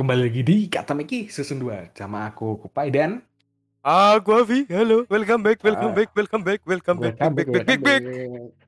[0.00, 3.20] kembali lagi di Kata Meki season 2 sama aku Kupai dan
[3.80, 4.64] Ah, gua Vi.
[4.68, 5.96] Halo, welcome back, welcome Ah.
[5.96, 8.02] back, welcome back, welcome back, welcome back, back, back, back.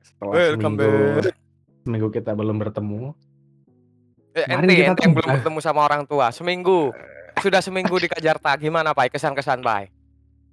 [0.01, 1.35] Setelah Welcome seminggu, back.
[1.81, 3.01] seminggu kita belum bertemu.
[4.33, 6.29] Eh, ente, kita ente yang belum bertemu sama orang tua.
[6.29, 6.93] Seminggu.
[7.41, 8.57] Sudah seminggu di Kajarta.
[8.57, 9.13] Gimana, Pak?
[9.13, 9.89] Kesan-kesan, Pak?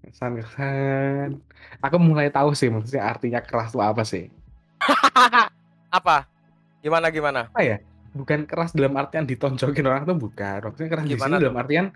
[0.04, 1.40] Kesan-kesan.
[1.80, 4.28] Aku mulai tahu sih maksudnya artinya keras itu apa sih.
[5.88, 6.28] Apa?
[6.84, 7.48] Gimana, gimana?
[7.48, 7.76] Apa ya?
[8.10, 10.59] Bukan keras dalam artian ditonjokin orang tuh bukan.
[10.66, 11.87] Maksudnya keras di Gimana sini dalam artian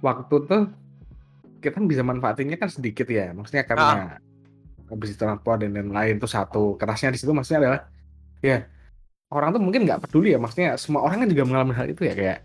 [0.00, 0.62] waktu tuh
[1.58, 3.30] kita bisa manfaatinnya kan sedikit ya.
[3.30, 3.68] Maksudnya Ah.
[3.68, 3.86] karena
[4.86, 6.74] habis transport dan lain-lain itu satu.
[6.74, 7.80] Kerasnya di situ maksudnya adalah
[8.38, 8.66] ya
[9.28, 10.38] orang tuh mungkin nggak peduli ya.
[10.38, 12.38] Maksudnya semua orang kan juga mengalami hal itu ya kayak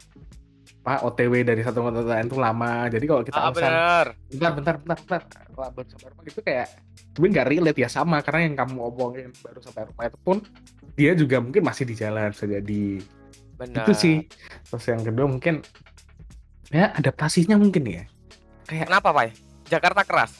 [0.81, 2.89] Pak OTW dari satu kota lain tuh lama.
[2.89, 4.17] Jadi kalau kita Ah, bener.
[4.33, 5.21] bentar bentar bentar bentar
[5.53, 6.67] kalau baru sampai rumah itu kayak
[7.13, 10.37] sebenarnya nggak relate ya sama karena yang kamu omongin baru sampai rumah itu pun
[11.01, 12.83] dia juga mungkin masih di jalan bisa jadi
[13.57, 13.81] Bener.
[13.81, 14.15] itu sih
[14.63, 15.65] terus yang kedua mungkin
[16.69, 18.03] ya adaptasinya mungkin ya
[18.63, 19.33] kayak Kenapa, Pak?
[19.65, 20.31] Jakarta keras.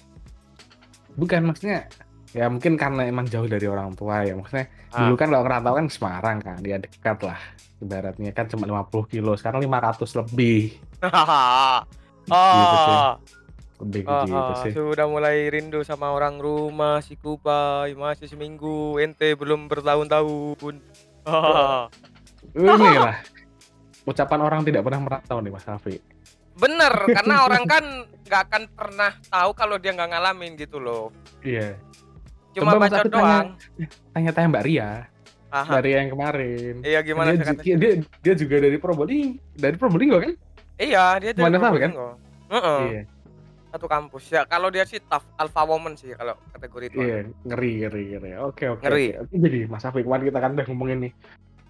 [1.12, 1.90] bukan maksudnya
[2.32, 5.08] ya mungkin karena emang jauh dari orang tua ya maksudnya Ah.
[5.08, 7.40] dulu kan kalau ngerantau kan Semarang kan dia dekat lah
[7.80, 10.76] ibaratnya kan cuma 50 kilo sekarang 500 lebih
[12.22, 12.98] Gitu sih.
[13.82, 14.72] Lebih gitu sih.
[14.78, 20.76] sudah mulai rindu sama orang rumah si Kupai masih seminggu ente belum bertahun-tahun.
[22.54, 23.18] Ini lah.
[24.06, 25.98] Ucapan orang tidak pernah merantau nih Mas Rafi
[26.62, 27.84] bener karena orang kan
[28.28, 31.10] nggak akan pernah tahu kalau dia nggak ngalamin gitu loh.
[31.42, 31.76] Iya.
[32.52, 33.48] Cuma Coba baca doang.
[34.12, 35.08] tanya-tanya Mbak Ria
[35.52, 35.68] Aha.
[35.72, 36.74] Mbak Ria yang kemarin.
[36.84, 37.92] Iya gimana dia, dia, dia,
[38.24, 39.40] dia juga dari Probolinggo.
[39.56, 40.34] Dari Probolinggo kan?
[40.80, 41.64] Iya dia dari Mana kan?
[41.72, 42.10] Probolinggo.
[42.52, 43.02] Heeh, iya
[43.72, 44.24] satu kampus.
[44.30, 47.00] Ya kalau dia sih tough alpha woman sih kalau kategori itu.
[47.00, 48.32] Iya ngeri ngeri ngeri.
[48.44, 49.06] Oke oke Ngeri.
[49.16, 49.32] oke.
[49.32, 51.14] Oke, jadi Mas Afif kemarin kita kan udah ngomongin nih.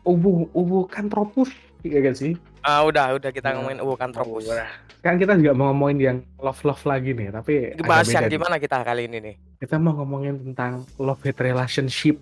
[0.01, 1.53] Ubu ubu kan tropus
[1.85, 2.33] iya kan sih?
[2.65, 4.49] Ah udah udah kita Nah, ngomongin uh kan tropus.
[5.01, 8.81] Kan kita juga mau ngomongin yang love love lagi nih, tapi bahas yang gimana kita
[8.85, 9.35] kali ini nih?
[9.57, 12.17] Kita mau ngomongin tentang love hate relationship.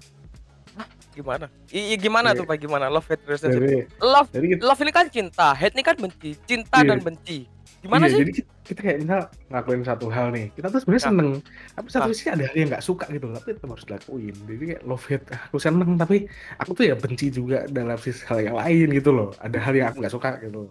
[1.20, 4.80] Gimana I, i- gimana tuh pak gimana love hate relationship Jadi, love jadi kita, love
[4.80, 6.90] ini kan cinta hate ini kan benci cinta Iya.
[6.90, 7.40] dan benci
[7.80, 8.32] gimana iya, sih Jadi
[8.66, 11.10] kita, kayak misal ngelakuin satu hal nih, kita tuh sebenarnya Ah.
[11.10, 11.30] seneng,
[11.74, 12.14] tapi satu Ah.
[12.14, 14.36] sisi ada hal yang nggak suka gitu, tapi tetap harus dilakuin.
[14.46, 16.18] Jadi kayak love hate, aku seneng tapi
[16.56, 19.34] aku tuh ya benci juga dalam sisi hal yang lain gitu loh.
[19.38, 20.70] Ada hal yang aku nggak suka gitu.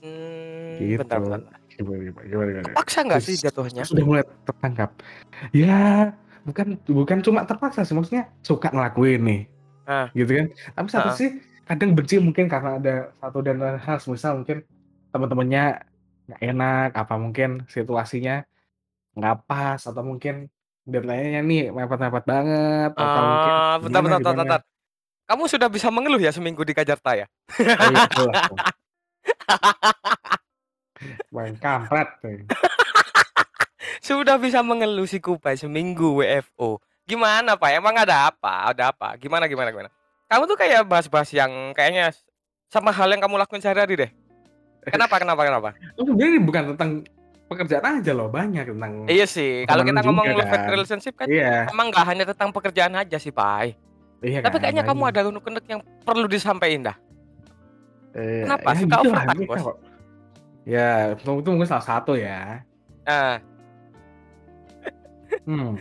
[0.00, 0.98] hmm, Gitu.
[0.98, 2.48] bentar bentar Gimana gimana gimana?
[2.50, 2.74] gimana?
[2.74, 4.90] paksa nggak sih jatuhnya sudah mulai tertangkap.
[5.52, 6.10] Ya,
[6.42, 9.40] bukan bukan cuma terpaksa sih, maksudnya suka ngelakuin nih.
[9.88, 10.12] Ah.
[10.12, 10.46] Gitu kan.
[10.76, 11.16] Tapi satu Ah.
[11.16, 14.58] sih kadang benci mungkin karena ada satu dan lain hal, misal mungkin
[15.10, 15.64] teman-temannya
[16.28, 18.44] nggak enak, apa mungkin situasinya
[19.16, 20.52] nggak pas atau mungkin
[20.84, 24.44] deadline-nya nih mepet-mepet banget atau mungkin ah bentar gimana, bentar bentar, gimana.
[24.44, 24.60] bentar
[25.28, 28.08] kamu sudah bisa mengeluh ya seminggu di Kajarta ya Oh, iya.
[31.34, 32.08] Main kampret.
[34.00, 39.48] sudah bisa mengeluh si Kupai seminggu WFO gimana pak emang ada apa ada apa gimana
[39.48, 39.88] gimana gimana
[40.28, 42.12] kamu tuh kayak bahas-bahas yang kayaknya
[42.68, 44.10] sama hal yang kamu lakuin sehari-hari deh
[44.84, 46.90] kenapa kenapa kenapa sebenarnya ini bukan tentang
[47.48, 50.68] pekerjaan aja loh, banyak tentang Iya sih, kalau kita ngomong love kan.
[50.68, 53.72] relationship kan Iya, emang nggak hanya tentang pekerjaan aja sih, Pak.
[54.20, 55.16] iya Tapi kan, kayaknya kamu makanya.
[55.16, 56.96] ada unek-unek yang perlu disampaikan dah.
[58.12, 58.68] Eh, Kenapa?
[58.68, 59.62] ya Suka gitu gitu Bos?
[59.64, 59.76] kok.
[60.68, 62.60] Ya, itu, mungkin salah satu ya.
[63.08, 63.40] Nah,
[65.48, 65.80] Hmm.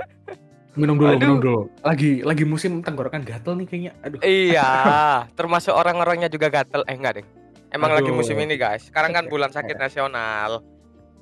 [0.78, 1.20] Minum dulu, Aduh.
[1.20, 1.62] minum dulu.
[1.82, 3.92] Lagi lagi musim tenggorokan gatel nih kayaknya.
[4.06, 4.20] Aduh.
[4.22, 4.70] iya,
[5.40, 6.86] termasuk orang-orangnya juga gatel.
[6.86, 7.26] Eh enggak deh.
[7.68, 8.22] Emang lagi Aduh.
[8.22, 8.88] musim ini, guys.
[8.88, 10.62] Sekarang kan bulan sakit nasional.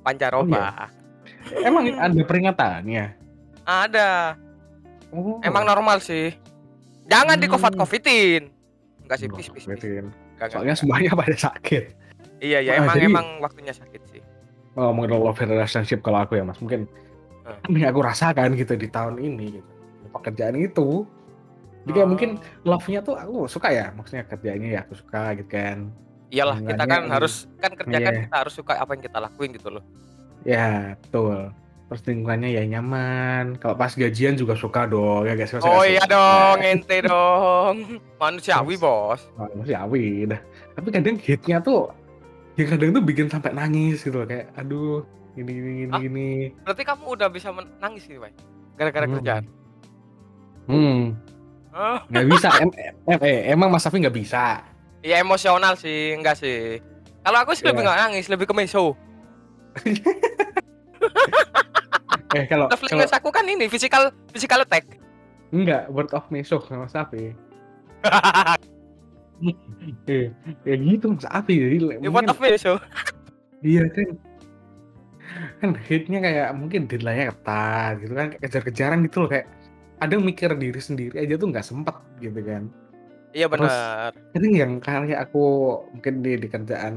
[0.04, 0.92] Pancaroba.
[1.58, 3.18] Emang ada peringatannya?
[3.66, 4.38] Ada.
[5.10, 5.42] Oh.
[5.42, 6.36] Emang normal sih.
[7.08, 7.54] Jangan di Hmm.
[7.56, 8.44] covid covidin
[9.06, 9.64] Enggak sih, pis pis.
[9.66, 10.10] Soalnya
[10.42, 10.78] enggak.
[10.78, 11.84] semuanya pada sakit.
[12.42, 14.22] Iya, iya, Wah, emang jadi- emang waktunya sakit sih.
[14.76, 16.90] Oh, ngomongin love relationship kalau aku ya mas, mungkin
[17.46, 17.58] Ah.
[17.70, 19.70] yang aku rasakan gitu di tahun ini gitu.
[20.12, 21.06] Pekerjaan itu.
[21.86, 22.12] Jadi kayak Oh.
[22.12, 22.30] mungkin
[22.66, 25.94] love-nya tuh aku suka ya, maksudnya kerjanya ya aku suka gitu kan.
[26.34, 28.22] Iyalah, kita kan Hubungannya- harus kan kerja kan Iya.
[28.26, 29.84] kita harus suka apa yang kita lakuin gitu loh.
[30.42, 31.54] Ya, betul.
[31.86, 33.62] Terus lingkungannya ya nyaman.
[33.62, 35.54] Kalau pas gajian juga suka dong, ya guys.
[35.62, 37.76] Oh iya dong, ente dong.
[38.22, 39.30] Manusiawi, Bos.
[39.38, 40.42] Oh, masih awi dah.
[40.74, 41.94] Tapi kadang hit-nya tuh
[42.56, 45.04] ya kadang tuh bikin sampai nangis gitu loh kayak aduh
[45.36, 46.00] gini gini gini Ah?
[46.00, 46.30] gini.
[46.64, 48.32] Berarti kamu udah bisa menangis gitu, Pak.
[48.76, 49.16] Gara-gara Hmm.
[49.16, 49.44] kerjaan.
[50.66, 51.02] Hmm,
[51.72, 52.50] Oh, nggak bisa.
[52.58, 52.72] em,
[53.06, 54.64] em, eh, emang Mas Safi nggak bisa.
[55.00, 56.80] iya emosional sih, enggak sih.
[57.22, 57.88] Kalau aku sih lebih Iya.
[57.88, 58.96] nggak nangis, lebih ke meso.
[62.32, 64.84] Eh kalau language aku kan ini physical physical attack.
[65.50, 67.32] enggak word of meso sama Mas Safi.
[70.04, 70.32] Iya,
[70.64, 72.76] kayak gitu Mas Afi jadi Ya what face yo.
[73.62, 74.10] Iya kan.
[75.60, 79.48] Kan hate-nya kayak mungkin deadline-nya ketat gitu kan, kejar-kejaran gitu loh, kayak
[80.00, 82.68] kadang mikir diri sendiri aja tuh nggak sempet gitu kan.
[83.36, 84.12] Iya Terus bener.
[84.32, 85.44] kadang yang kayak aku
[85.92, 86.96] mungkin di di kerjaan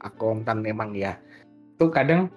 [0.00, 1.16] akuntan emang ya,
[1.76, 2.32] tuh kadang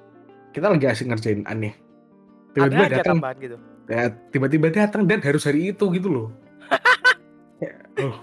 [0.52, 3.56] kita lagi asik ngerjain A nih, Ada tiba-tiba datang tambahan gitu.
[3.88, 4.02] ya
[4.34, 6.28] tiba-tiba datang dan harus hari itu gitu loh.
[7.60, 8.16] Kayak, oh.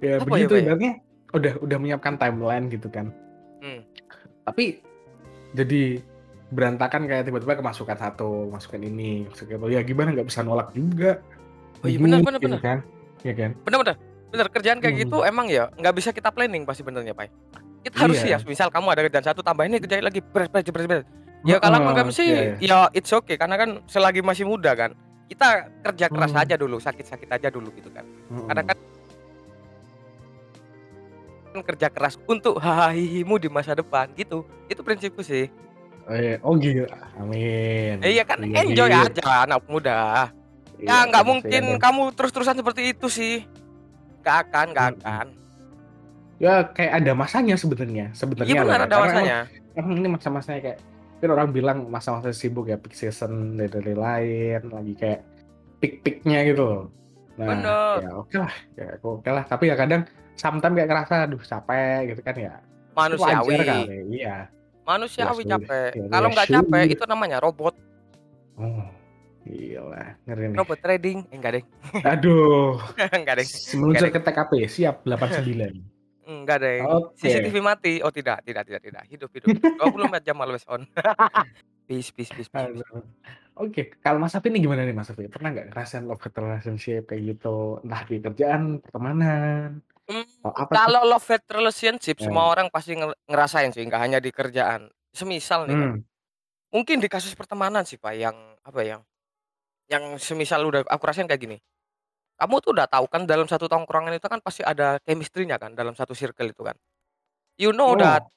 [0.00, 0.62] Ya Apa ya, begitu Pak, ya?
[0.64, 0.92] ibaratnya
[1.30, 3.12] udah udah menyiapkan timeline gitu kan.
[3.60, 3.80] Mmm.
[4.48, 4.80] Tapi
[5.52, 5.82] jadi
[6.50, 11.22] berantakan kayak tiba-tiba kemasukan satu, masukan ini, masukan itu, ya gimana nggak bisa nolak juga.
[11.80, 12.60] Oh iya bener bener Gitu bener.
[12.60, 12.78] kan,
[13.22, 13.50] ya kan?
[13.62, 13.96] Bener bener.
[14.30, 15.02] Bener kerjaan kayak Mhm.
[15.06, 17.30] gitu emang ya nggak bisa kita planning pasti benernya, Pai.
[17.80, 18.36] Kita harus Iya.
[18.36, 21.04] siap, misal kamu ada kerjaan satu tambah ini kerjain lagi bres bres jebres jebres.
[21.40, 22.54] Ya kalau Heeh, menurut kami sih iya iya.
[22.60, 24.92] ya it's okay karena kan selagi masih muda kan,
[25.24, 26.42] kita kerja keras Mmm.
[26.44, 28.04] aja dulu, sakit-sakit aja dulu gitu kan.
[28.28, 28.68] Karena Mhm.
[28.68, 28.76] kan
[31.58, 34.46] kerja keras untuk haha hihimu di masa depan gitu.
[34.70, 35.50] Itu prinsipku sih.
[36.06, 36.86] Oh iya, oh gitu,
[37.18, 37.98] amin.
[38.00, 39.04] Eh, iya kan Iya, enjoy iya.
[39.04, 40.30] aja anak muda.
[40.76, 41.80] Iya, Ya nggak mungkin ada.
[41.82, 43.42] kamu terus-terusan seperti itu sih.
[44.22, 44.96] Nggak akan nggak Mhm.
[44.96, 45.26] akan.
[46.40, 49.38] Ya kayak ada masanya sebenarnya, Iya sebenarnya loh benar ada karena masanya.
[49.76, 50.78] emang ini masa-masanya kayak
[51.20, 55.20] kan orang bilang masa-masa sibuk ya peak season dari dari lain, lagi kayak
[55.78, 56.82] peak-peak-nya gitu loh.
[57.36, 57.96] Nah, Bener.
[58.00, 59.44] ya oke lah, ya oke lah.
[59.44, 60.08] Tapi ya kadang
[60.40, 62.54] sometimes kayak ngerasa aduh capek gitu kan ya.
[62.96, 63.54] Manusiawi.
[63.60, 64.48] kali, iya.
[64.48, 64.58] Ya
[64.88, 65.90] Manusiawi sudah, capek.
[65.94, 66.94] ya Kalau ya nggak capek sudah.
[66.96, 67.74] itu namanya robot.
[68.58, 68.84] Oh,
[69.46, 70.56] gila, ngeri nih.
[70.58, 71.18] Robot trading.
[71.30, 71.66] Eh, enggak deng.
[72.02, 72.80] Aduh,
[73.20, 73.48] enggak deng.
[73.78, 76.26] meluncur ke TKP, siap 89.
[76.26, 76.82] Enggak deng.
[76.88, 77.22] Oke.
[77.22, 77.92] CCTV mati.
[78.02, 79.02] Oh tidak, tidak, tidak, tidak.
[79.06, 79.54] Hidup, hidup.
[79.78, 80.82] 24 jam always on.
[81.90, 82.86] Peace, peace, peace, peace.
[83.58, 85.26] Oke, kalau Mas Afi ini gimana nih Mas Afi?
[85.26, 87.82] Pernah nggak ngerasain love hate relationship kayak gitu?
[87.82, 92.26] Entah di kerjaan, pertemanan, Mmm, atau apa kalau love hate relationship Ya.
[92.26, 94.90] semua orang pasti nge ngerasain sih, nggak hanya di kerjaan.
[95.14, 96.00] Semisal nih kan, Mmm.
[96.74, 98.98] mungkin di kasus pertemanan sih, Pak, yang apa ya,
[99.86, 101.58] yang semisal udah aku rasain kayak gini.
[102.38, 105.92] Kamu tuh udah tahu kan dalam satu tongkrongan itu kan pasti ada chemistry-nya kan dalam
[105.94, 106.74] satu circle itu kan.
[107.60, 108.32] You know that Oh.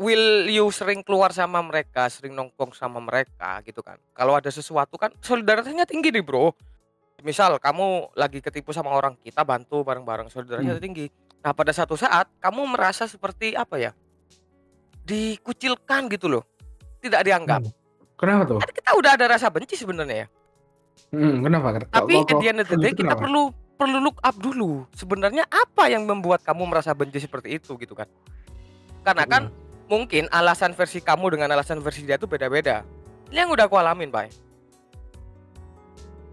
[0.00, 3.96] will you sering keluar sama mereka, sering nongkrong sama mereka gitu kan.
[4.12, 6.52] Kalau ada sesuatu kan solidaritasnya tinggi nih, Bro.
[7.20, 10.84] Misal kamu lagi ketipu sama orang, kita bantu bareng-bareng, solidaritasnya Mmm.
[10.84, 11.06] tinggi.
[11.40, 13.92] Nah, pada satu saat kamu merasa seperti apa ya,
[15.04, 16.44] dikucilkan gitu loh,
[17.00, 17.60] tidak dianggap.
[17.64, 17.78] Mmm.
[18.20, 18.58] Kenapa tuh?
[18.60, 20.28] Kan kita udah ada rasa benci sebenarnya ya.
[21.16, 21.66] Mhm, kenapa?
[21.88, 23.22] Tapi kok at the end of the day gitu kita kenapa?
[23.24, 23.42] perlu
[23.80, 24.84] perlu look up dulu.
[24.92, 28.04] Sebenarnya apa yang membuat kamu merasa benci seperti itu gitu kan.
[29.00, 29.88] Karena kan Mhm.
[29.88, 32.84] mungkin alasan versi kamu dengan alasan versi dia itu beda-beda.
[33.32, 34.28] Ini yang udah aku alamin, Bay.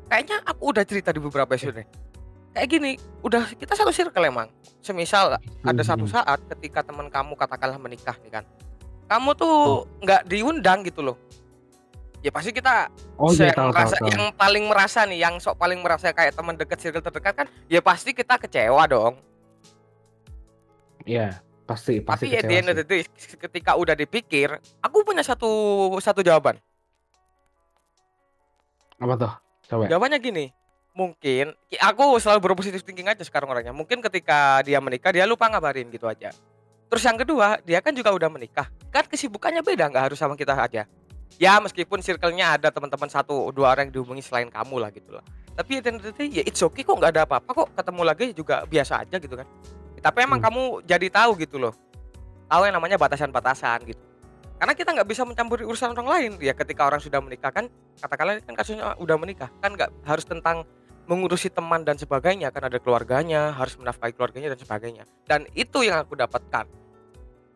[0.07, 1.87] Kayaknya aku udah cerita di beberapa episode nih.
[2.55, 4.47] Kayak gini, udah kita satu circle emang.
[4.79, 6.13] Semisal ada satu Mhm.
[6.15, 8.43] saat ketika teman kamu katakanlah menikah nih kan.
[9.07, 9.35] Kamu Oh.
[9.35, 9.55] tuh
[10.01, 11.17] nggak diundang gitu loh.
[12.25, 14.09] Ya pasti kita Oh iya, tahu tahu merasa tahu.
[14.09, 17.77] yang paling merasa nih, yang sok paling merasa kayak teman dekat, circle terdekat kan, ya
[17.77, 19.21] pasti kita kecewa dong.
[21.05, 23.05] Iya, pasti pasti Tapi end of the day,
[23.37, 24.49] ketika udah dipikir,
[24.81, 25.47] aku punya satu
[26.01, 26.57] satu jawaban.
[28.97, 29.33] Apa tuh?
[29.67, 29.85] Coba.
[29.91, 30.45] Jawabannya gini,
[30.95, 33.75] mungkin ki aku selalu berpositif thinking aja sekarang orangnya.
[33.75, 36.31] Mungkin ketika dia menikah, dia lupa ngabarin gitu aja.
[36.87, 38.71] Terus yang kedua, dia kan juga udah menikah.
[38.89, 40.87] Kan kesibukannya beda, nggak harus sama kita aja.
[41.37, 45.21] Ya meskipun circle-nya ada teman-teman satu dua orang yang dihubungi selain kamu lah gitu lah.
[45.53, 45.83] Tapi
[46.31, 47.67] ya it's okay kok nggak ada apa-apa kok.
[47.75, 49.45] Ketemu lagi juga biasa aja gitu kan.
[49.99, 50.47] Tapi emang Mmm.
[50.47, 51.75] kamu jadi tahu gitu loh.
[52.47, 53.99] Tahu yang namanya batasan-batasan gitu.
[54.57, 56.31] Karena kita nggak bisa mencampuri urusan orang lain.
[56.41, 57.69] Ya ketika orang sudah menikah kan,
[58.01, 60.65] katakanlah kan kasusnya udah menikah, kan nggak harus tentang
[61.07, 65.03] mengurusi teman dan sebagainya, kan ada keluarganya, harus menafkahi keluarganya dan sebagainya.
[65.23, 66.65] Dan itu yang aku dapatkan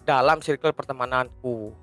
[0.06, 1.74] dalam circle pertemananku.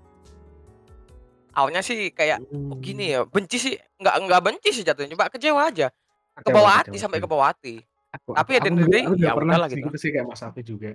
[1.52, 3.14] Awalnya sih kayak, "Kok gini Mmm.
[3.18, 5.90] ya?" Benci sih, nggak nggak benci sih jatuhnya, cuma kecewa aja.
[5.90, 7.24] Kecewa Kebawa hati kecewa sampai sih.
[7.26, 7.74] kebawa hati.
[8.08, 9.86] Aku Tapi aku the aku aku ya pernah sih gitu.
[9.90, 10.88] gitu sih kayak Mas Afi juga.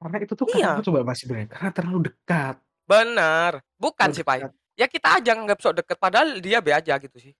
[0.00, 0.84] Karena itu tuh kenapa Iya.
[0.88, 1.48] coba Mas sebenarnya?
[1.52, 2.56] Karena terlalu dekat.
[2.84, 3.60] Bener.
[3.80, 4.38] Bukan Terlalu sih, Pai.
[4.44, 4.52] dekat.
[4.74, 7.32] Ya kita aja nganggap sok deket, padahal dia be aja gitu sih.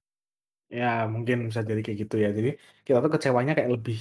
[0.71, 2.31] Ya mungkin bisa jadi kayak gitu ya.
[2.31, 3.99] Jadi kita tuh kecewanya kayak lebih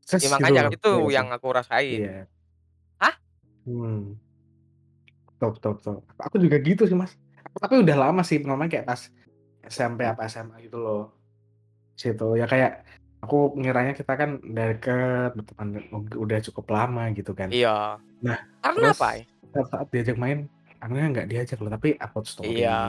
[0.00, 1.14] ses Ya gitu makanya loh, itu nggak sih?
[1.14, 2.00] yang aku rasain.
[2.00, 2.18] Iya.
[2.98, 3.14] Hah?
[3.68, 4.16] Hmm.
[5.36, 5.96] Betul betul betul.
[6.18, 7.12] Aku juga gitu sih, Mas.
[7.56, 9.00] Tapi udah lama sih, pengalamannya kayak pas
[9.68, 11.12] SMP apa SMA gitu loh.
[12.00, 12.84] Situ ya kayak
[13.20, 15.68] aku ngiranya kita kan udah deket, berteman
[16.16, 17.52] udah cukup lama gitu kan.
[17.52, 18.00] Iya.
[18.24, 19.18] Nah, Karena, terus Pai?
[19.52, 20.48] saat saat diajak main,
[20.80, 22.88] akunya nggak diajak loh, tapi upload story Iya.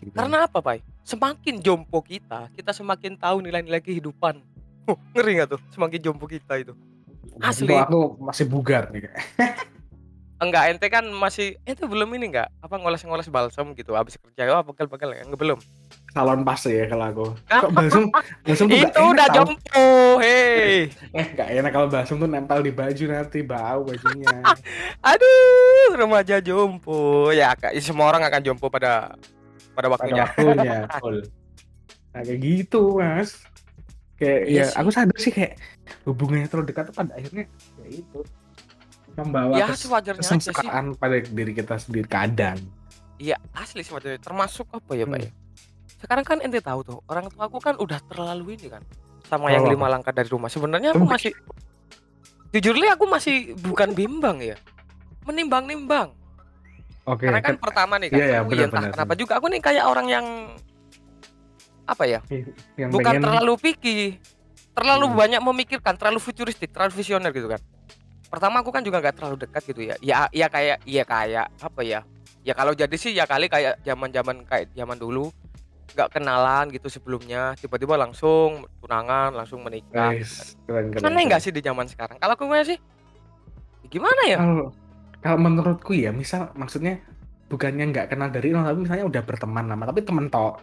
[0.00, 0.16] gitu.
[0.16, 0.80] Karena apa, Pai?
[1.04, 4.40] Semakin jompo kita, kita semakin tahu nilai-nilai kehidupan.
[4.88, 6.72] Oh, ngeri nggak tuh semakin jompo kita itu?
[7.44, 7.68] Asli.
[7.68, 9.20] Itu aku masih bugar nih kayak.
[10.42, 14.64] Enggak, ente kan masih ente belum ini enggak apa ngoles-ngoles balsam gitu habis kerja oh
[14.70, 15.22] pegel-pegel ya?
[15.26, 15.58] Enggak belum.
[16.18, 17.26] Salon pas ya kalau aku.
[17.46, 18.02] Kok balsam
[18.44, 19.86] balsam tuh Itu udah jompo,
[20.18, 20.90] hei.
[21.08, 24.34] Eh nggak enak kalau balsam tuh nempel di baju nanti bau bajunya.
[25.14, 27.30] Aduh, remaja jompo.
[27.30, 29.14] Ya, Kak, semua orang akan jompo pada
[29.72, 30.26] pada pada waktunya.
[30.26, 31.22] waktunya full.
[32.08, 33.38] Nah kayak gitu mas.
[34.16, 34.74] Kayak Iya ya sih.
[34.74, 35.54] aku sadar sih kayak
[36.02, 37.46] hubungannya terlalu dekat tuh pada akhirnya
[37.78, 38.18] ya itu
[39.14, 39.90] membawa Ya, kes- sih.
[40.18, 42.58] kesengsaraan pada diri kita sendiri kadang.
[43.16, 45.26] Iya, asli sebenarnya termasuk apa ya, Pak Hmm.
[45.26, 45.30] ya?
[45.98, 48.82] Sekarang kan ente tahu tuh, orang tua aku kan udah terlalu ini kan
[49.26, 49.70] sama yang Oh.
[49.70, 50.46] lima langkah dari rumah.
[50.46, 51.32] Sebenarnya aku masih
[52.50, 54.56] jujur li aku masih bukan bimbang ya.
[55.26, 56.14] Menimbang-nimbang.
[57.04, 57.24] Oke.
[57.26, 59.20] Karena kan kan- pertama nih kan, Iya, iya, aku benar, entah benar, kenapa benar.
[59.20, 60.26] juga aku nih kayak orang yang
[61.84, 62.20] apa ya?
[62.76, 63.98] yang bukan pengen terlalu picky,
[64.72, 65.16] terlalu Hmm.
[65.16, 67.60] banyak memikirkan, terlalu futuristik, terlalu visioner gitu kan.
[68.28, 69.96] Pertama aku kan juga nggak terlalu dekat gitu ya.
[69.98, 72.04] Ya ya kayak ya kayak apa ya?
[72.44, 75.32] Ya kalau jadi sih ya kali kayak zaman-zaman kayak zaman dulu
[75.88, 80.12] nggak kenalan gitu sebelumnya, tiba-tiba langsung tunangan, langsung menikah.
[80.12, 81.08] Guys, keren keren.
[81.08, 82.16] Aneh nggak sih di zaman sekarang?
[82.20, 82.78] Kalau aku sih
[83.88, 84.38] gimana ya?
[84.38, 84.68] Kalau
[85.18, 87.02] kalau menurutku ya, misal maksudnya
[87.48, 90.60] bukannya nggak kenal dari nol, tapi misalnya udah berteman lama, tapi temen tok.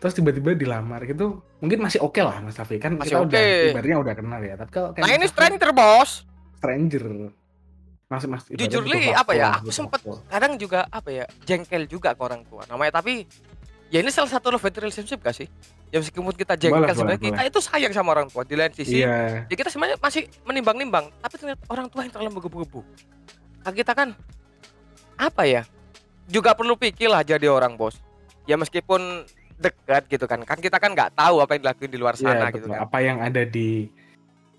[0.00, 3.68] Terus tiba-tiba dilamar gitu, mungkin masih oke lah Mas Safi kan Masih kita udah oke.
[3.72, 4.54] ibaratnya udah kenal ya.
[4.56, 6.24] Tapi kalau Nah ini stranger bos.
[6.56, 7.04] stranger.
[8.08, 9.60] Mas Mas ibaratnya Jujur butuh li apa ya?
[9.60, 10.24] Aku sempet waktu.
[10.32, 13.28] kadang juga apa ya jengkel juga ke orang tua namanya tapi
[13.90, 15.50] ya ini salah satu love hate relationship gak sih?
[15.90, 18.46] Ya meskipun kita jengkel sebenarnya kita itu sayang sama orang tua.
[18.46, 22.30] Di lain sisi Iya, ya kita sebenarnya masih menimbang-nimbang tapi ternyata orang tua yang terlalu
[22.38, 22.80] menggebu-gebu.
[23.66, 24.08] Nah, kita kan
[25.20, 25.62] apa ya
[26.30, 27.98] juga perlu pikir lah jadi orang bos.
[28.46, 29.26] Ya meskipun
[29.58, 30.40] dekat gitu kan.
[30.46, 32.78] Kan kita kan nggak tahu apa yang dilakuin di luar iya sana gitu betul.
[32.78, 32.80] kan.
[32.86, 33.90] Apa yang ada di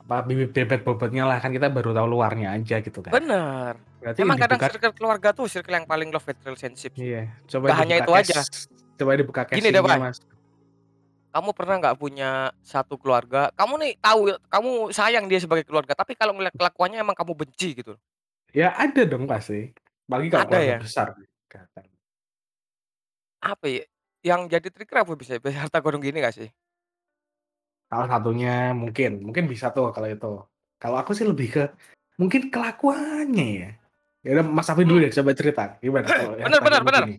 [0.03, 1.39] apa bibit bebet bobotnya lah.
[1.39, 3.15] Kan kita baru tahu luarnya aja gitu kan.
[3.15, 6.91] bener Berarti emang kadang dibuka, circle keluarga tuh circle yang paling love hate relationship.
[6.97, 8.39] Iya, coba Nggak hanya itu aja.
[9.01, 9.97] Coba dibuka Gini deh, casingnya, Pak.
[9.97, 10.17] Mas.
[11.31, 16.11] kamu pernah nggak punya satu keluarga kamu nih tahu kamu sayang dia sebagai keluarga tapi
[16.11, 17.95] kalau ngeliat kelakuannya emang kamu benci gitu
[18.51, 19.71] Ya ada dong pasti.
[20.11, 20.79] Apalagi kalau Ada keluarga ya?
[20.83, 21.07] besar.
[23.39, 23.83] Apa ya
[24.21, 26.51] yang jadi trigger apa bisa bisa harta gondong gini gak sih
[27.87, 30.33] Salah satunya mungkin, mungkin bisa tuh kalau itu.
[30.79, 31.63] Kalau aku sih lebih ke
[32.19, 33.69] mungkin kelakuannya ya.
[34.21, 37.03] Ya udah Mas Afi dulu deh coba cerita gimana kalau Bener, bener, tadi bener.
[37.07, 37.15] begini.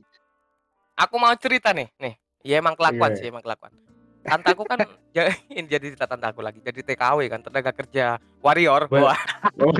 [1.02, 3.18] Aku mau cerita nih nih ya emang kelakuan Iya.
[3.18, 3.72] sih emang kelakuan
[4.22, 4.78] tante aku kan
[5.14, 8.04] jadi ini jadi cerita tante aku lagi jadi TKW kan tenaga kerja
[8.38, 9.10] warrior Wah.
[9.10, 9.20] wah
[9.58, 9.74] Oh,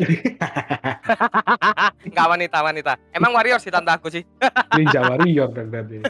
[2.05, 4.23] nggak wanita wanita emang warrior sih tante aku sih
[4.77, 6.03] Ninja Warrior dong berarti.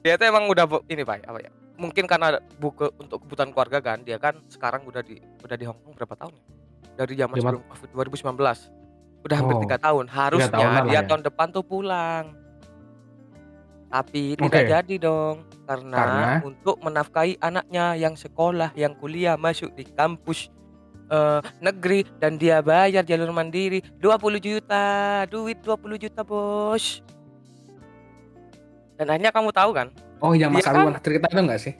[0.00, 3.98] dia tuh emang udah ini pak apa ya mungkin karena buku untuk kebutuhan keluarga kan
[4.00, 6.42] dia kan sekarang udah di udah di Hong Kong berapa tahun ya?
[6.96, 10.54] dari zaman sebelum covid 2019 udah hampir Oh, tiga tahun harusnya
[10.86, 11.00] dia ya.
[11.04, 12.32] tahun depan tuh pulang
[13.96, 14.68] tapi tidak Oke.
[14.70, 16.28] jadi dong karena, Karena?
[16.42, 20.52] untuk menafkahi anaknya yang sekolah yang kuliah masuk di kampus
[21.06, 24.04] eh, negeri dan dia bayar jalur mandiri 20
[24.38, 24.84] juta
[25.26, 27.00] duit 20 juta bos
[28.94, 31.74] dan akhirnya kamu tahu kan Oh, yang Mas Dia Afi kan- cerita itu enggak sih?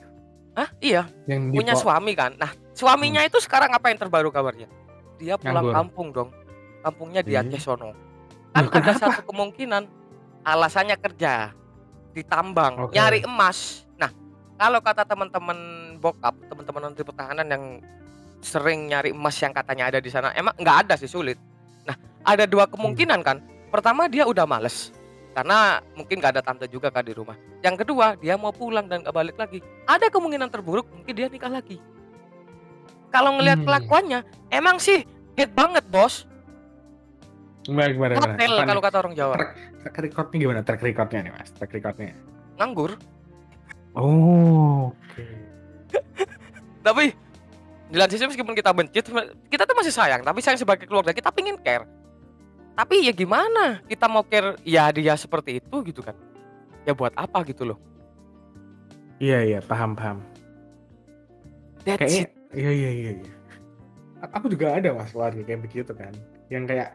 [0.53, 2.33] ah iya Yang di punya po- suami kan.
[2.35, 4.69] Nah, suaminya itu sekarang apa yang terbaru kabarnya?
[5.17, 5.73] Dia pulang Nganggur.
[5.73, 6.29] kampung dong.
[6.79, 7.41] Kampungnya di Ih.
[7.41, 7.97] Aceh sono.
[8.51, 9.01] Kan Loh, ada kenapa?
[9.09, 9.89] satu kemungkinan
[10.43, 11.49] alasannya kerja
[12.17, 12.97] ditambang, Oke.
[12.97, 13.85] nyari emas.
[13.95, 14.09] Nah,
[14.57, 15.57] kalau kata teman-teman
[16.01, 17.63] bokap, teman-teman menteri pertahanan yang
[18.41, 21.37] sering nyari emas yang katanya ada di sana, emang nggak ada sih sulit.
[21.85, 21.95] Nah,
[22.25, 23.37] ada dua kemungkinan kan.
[23.69, 24.89] Pertama dia udah males
[25.37, 27.37] karena mungkin gak ada tante juga kan di rumah.
[27.61, 29.61] Yang kedua dia mau pulang dan gak balik lagi.
[29.85, 31.77] Ada kemungkinan terburuk mungkin dia nikah lagi.
[33.13, 33.67] Kalau ngelihat Hmm.
[33.69, 34.19] kelakuannya,
[34.49, 35.05] emang sih
[35.37, 36.25] hit banget bos.
[37.67, 38.33] Gimana gimana gimana?
[38.33, 38.85] Hotel Apa kalau nih?
[38.87, 39.35] kata orang Jawa.
[39.83, 40.59] track recordnya gimana?
[40.63, 42.15] Track recordnya nih Mas, track recordnya.
[42.55, 42.91] Nganggur.
[43.91, 45.25] Oh, oke.
[46.79, 47.05] Tapi
[47.87, 48.99] di lain sisi meskipun kita benci,
[49.51, 50.23] kita tuh masih sayang.
[50.23, 51.83] Tapi sayang sebagai keluarga kita pingin care.
[52.71, 53.81] Tapi ya gimana?
[53.83, 56.15] Kita mau care ya dia seperti itu gitu kan.
[56.87, 57.79] Ya buat apa gitu loh.
[59.17, 60.21] Iya iya, paham paham.
[61.83, 62.29] That's Kayaknya it.
[62.53, 63.33] iya iya iya iya.
[64.29, 66.13] Aku juga ada Mas keluarga kayak begitu kan.
[66.53, 66.89] Yang kayak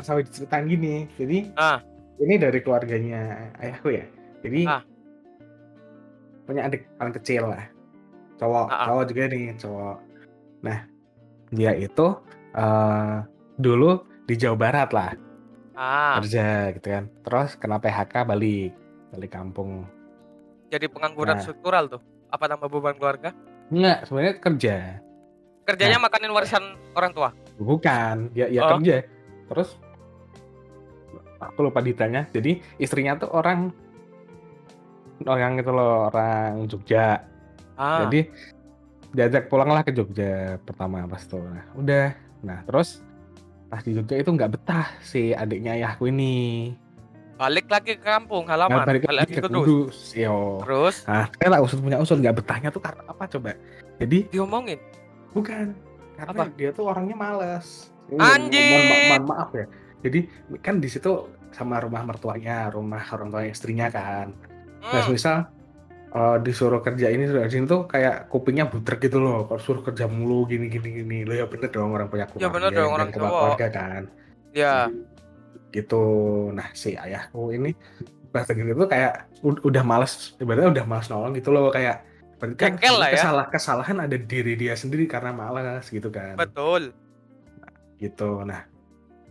[0.00, 1.10] Awi diceritain gini.
[1.14, 1.82] Jadi Ah.
[2.18, 4.06] ini dari keluarganya ayahku ya.
[4.40, 4.82] Jadi Ah.
[6.44, 7.64] punya adik paling kecil lah.
[8.38, 8.86] Cowok, Ah, ah.
[8.88, 9.96] cowok juga nih, cowok.
[10.62, 10.78] Nah,
[11.50, 12.06] dia itu
[12.50, 13.16] eh
[13.54, 13.90] dulu
[14.24, 15.10] di Jawa Barat lah
[15.74, 17.04] Ah, kerja gitu kan.
[17.22, 18.72] Terus kena PHK balik
[19.08, 19.86] balik kampung.
[20.68, 21.42] jadi pengangguran Nah.
[21.42, 22.02] struktural tuh.
[22.28, 23.32] Apa tambah beban keluarga?
[23.72, 24.76] Enggak, sebenarnya kerja.
[25.64, 26.04] Kerjanya Nah.
[26.04, 26.60] makanin warisan
[26.92, 27.32] orang tua?
[27.56, 28.76] Bukan, ya ya Oh.
[28.76, 29.00] kerja.
[29.48, 29.80] Terus
[31.40, 32.26] aku lupa detailnya.
[32.28, 33.70] Jadi istrinya tuh orang
[35.26, 37.22] orang itu loh, orang Jogja.
[37.74, 38.06] Ah.
[38.06, 38.30] Jadi
[39.10, 41.38] diajak pulanglah ke Jogja pertama pas itu.
[41.38, 42.06] Nah, udah.
[42.38, 43.02] Nah, terus
[43.66, 46.74] pas di Jogja itu nggak betah si adiknya ayahku ini.
[47.38, 49.62] Balik lagi ke kampung Nah, halaman, balik balik lagi ke ke Kudus.
[49.62, 49.98] Kudus.
[50.18, 50.58] Yo.
[50.66, 53.54] Terus Nah, saya lah usut punya usut nggak betahnya tuh karena apa coba?
[54.02, 54.78] Jadi diomongin.
[55.30, 55.70] bukan
[56.18, 56.50] karena Apa?
[56.58, 57.94] dia tuh orangnya males.
[58.10, 58.58] Anjing.
[58.74, 59.66] Mohon, ma- mohon maaf ya.
[60.04, 60.20] Jadi
[60.62, 64.30] kan di situ sama rumah mertuanya, rumah orang tua istrinya kan.
[64.78, 65.50] Nah, misal
[66.14, 69.44] eh, disuruh kerja ini sudah sini tuh kayak kupingnya butrek gitu loh.
[69.50, 71.18] Kalau suruh kerja mulu gini gini gini.
[71.26, 72.46] Lo ya bener dong orang punya keluarga.
[72.46, 73.30] Ya bener dong, orang cowok.
[73.32, 74.02] keluarga kan.
[74.54, 74.74] Ya,
[75.68, 76.04] Gitu.
[76.56, 77.76] Nah, si ayahku ini
[78.32, 82.04] bahasa gitu tuh kayak ud- udah males, ibaratnya udah males nolong gitu loh kayak
[82.38, 83.14] kan lah ya.
[83.18, 86.38] kesalah kesalahan ada di diri dia sendiri karena malas gitu kan.
[86.38, 86.94] betul.
[87.98, 88.46] gitu.
[88.46, 88.62] Nah,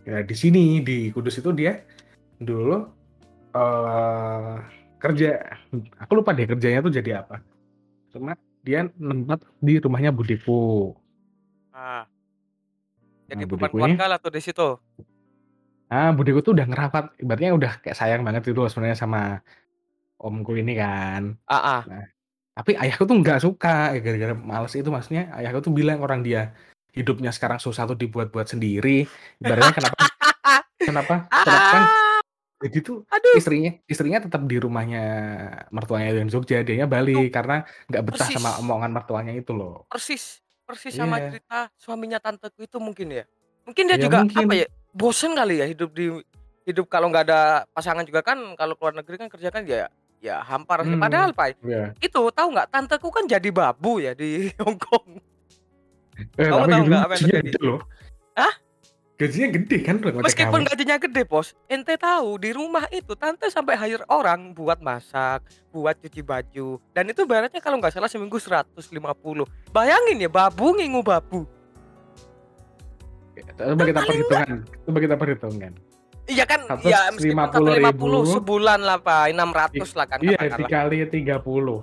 [0.08, 1.84] ya di sini di Kudus itu dia
[2.40, 2.88] dulu
[3.52, 4.56] eh
[4.98, 5.30] kerja.
[6.02, 7.44] Aku lupa deh kerjanya tuh jadi apa.
[8.10, 8.34] Cuma
[8.64, 10.96] dia nempat di rumahnya budiku.
[11.70, 12.08] Ah.
[13.28, 14.68] Jadi Nah, ini, keluarga lah tuh di situ.
[15.88, 19.40] ah budiku tuh udah ngerawat, ibaratnya udah kayak sayang banget loh sebenarnya sama
[20.20, 21.32] omku ini kan.
[21.48, 21.82] Ah, ah.
[21.88, 22.04] Nah,
[22.52, 26.52] tapi ayahku tuh nggak suka, gara-gara males itu maksudnya ayahku tuh bilang orang dia
[26.98, 29.06] hidupnya sekarang susah tuh dibuat-buat sendiri.
[29.38, 29.96] Ibaratnya kenapa
[30.88, 31.82] kenapa kenapa kan
[32.18, 35.04] Ah, jadi tuh aduh, istrinya istrinya tetap di rumahnya
[35.70, 39.86] mertuanya di Jogja dianya tuh balik karena nggak betah sama persis, omongan mertuanya itu loh
[39.86, 43.24] persis, persis sama iya cerita suaminya tanteku itu mungkin ya.
[43.62, 44.66] Mungkin dia ya juga apa mungkin ya?
[44.90, 46.10] Bosen kali ya hidup di
[46.66, 49.86] hidup kalau nggak ada pasangan juga kan kalau keluar negeri kan kerja kan ya
[50.18, 54.50] ya hampar hmm Padahal Pak, ya itu tahu nggak tanteku kan jadi babu ya di
[54.66, 55.22] Hong Kong.
[56.38, 57.50] Eh Kamu tahu nggak apa yang terjadi?
[57.50, 57.80] gede loh
[58.34, 58.54] Hah?
[59.18, 63.74] gajinya gede kan Meskipun kamu gajinya gede, Bos, ente tahu di rumah itu tante sampai
[63.74, 65.42] hire orang buat masak,
[65.74, 66.78] buat cuci baju.
[66.94, 68.78] Dan itu baratnya kalau nggak salah seminggu 150.
[69.74, 71.50] Bayangin ya, babu ngingu babu.
[73.58, 75.72] coba kita Kan enggak perhitungan coba kita perhitungan
[76.28, 79.24] Iya kan, satu ya lima meskipun puluh ribu 150 sebulan lah, Pak.
[79.32, 81.80] 600 lah kan iya dikali tiga puluh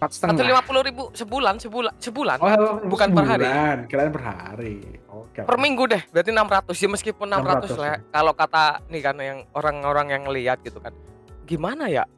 [0.00, 2.36] empat setengah 150 ribu sebulan, sebulan, sebulan.
[2.40, 3.44] oh Bukan per hari.
[3.84, 7.86] kirain per hari oke Per minggu deh, berarti 600 ya meskipun 600 600 lah.
[7.86, 7.96] ya.
[8.08, 10.96] Kalau kata nih kan yang orang-orang yang lihat gitu kan.
[11.44, 12.08] Gimana ya?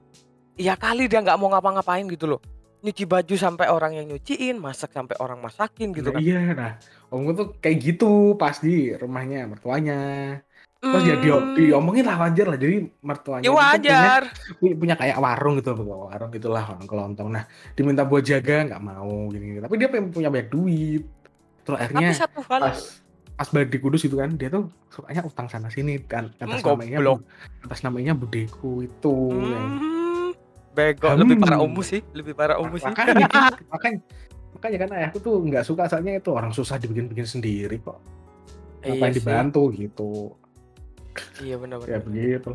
[0.54, 2.40] Ya kali dia nggak mau ngapa-ngapain gitu loh.
[2.82, 6.22] Nyuci baju sampai orang yang nyuciin, masak sampai orang masakin gitu Nah, kan.
[6.22, 6.72] iya nah
[7.10, 9.98] omku tuh kayak gitu pas di rumahnya mertuanya
[10.82, 12.58] Terus ya dia Hmm, diomongin lah wajar lah.
[12.58, 14.22] Jadi mertuanya ya punya wajar.
[14.58, 17.28] punya, punya kayak warung gitu, warung itulah warung kelontong.
[17.30, 21.02] Nah, diminta buat jaga nggak mau gini, Tapi dia punya banyak duit.
[21.62, 22.78] Terus Tapi akhirnya satu hal, pas
[23.32, 26.62] pas balik di Kudus itu kan dia tuh sukanya utang sana sini dan hmm, atas
[26.66, 27.18] namanya goblok.
[27.18, 27.24] Bu-
[27.64, 29.14] atas namanya budeku itu
[29.46, 30.32] yang Hmm,
[30.72, 32.90] bego, lebih parah hmm Omu sih, lebih parah Omu sih.
[32.90, 33.98] makanya kan makanya
[34.52, 37.98] makanya kan ayahku tuh nggak suka soalnya itu orang susah dibikin-bikin sendiri kok
[38.82, 39.16] ngapain sih.
[39.16, 40.34] dibantu gitu
[41.40, 42.50] Iya benar ya begitu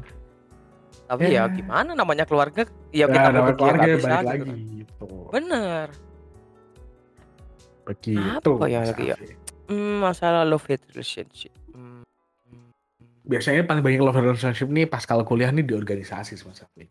[1.07, 4.27] Tapi ya ya gimana namanya keluarga, ya ya kita mau ya keluarga bisa balik gitu
[4.27, 5.87] lagi gitu Bener.
[7.87, 9.15] begitu Apa ya lagi ya?
[9.67, 11.51] Hmm, masalah love hate relationship.
[11.71, 12.03] Hmm.
[13.23, 16.87] biasanya paling banyak love relationship nih pas kalau kuliah nih di organisasi sih Mas Afif.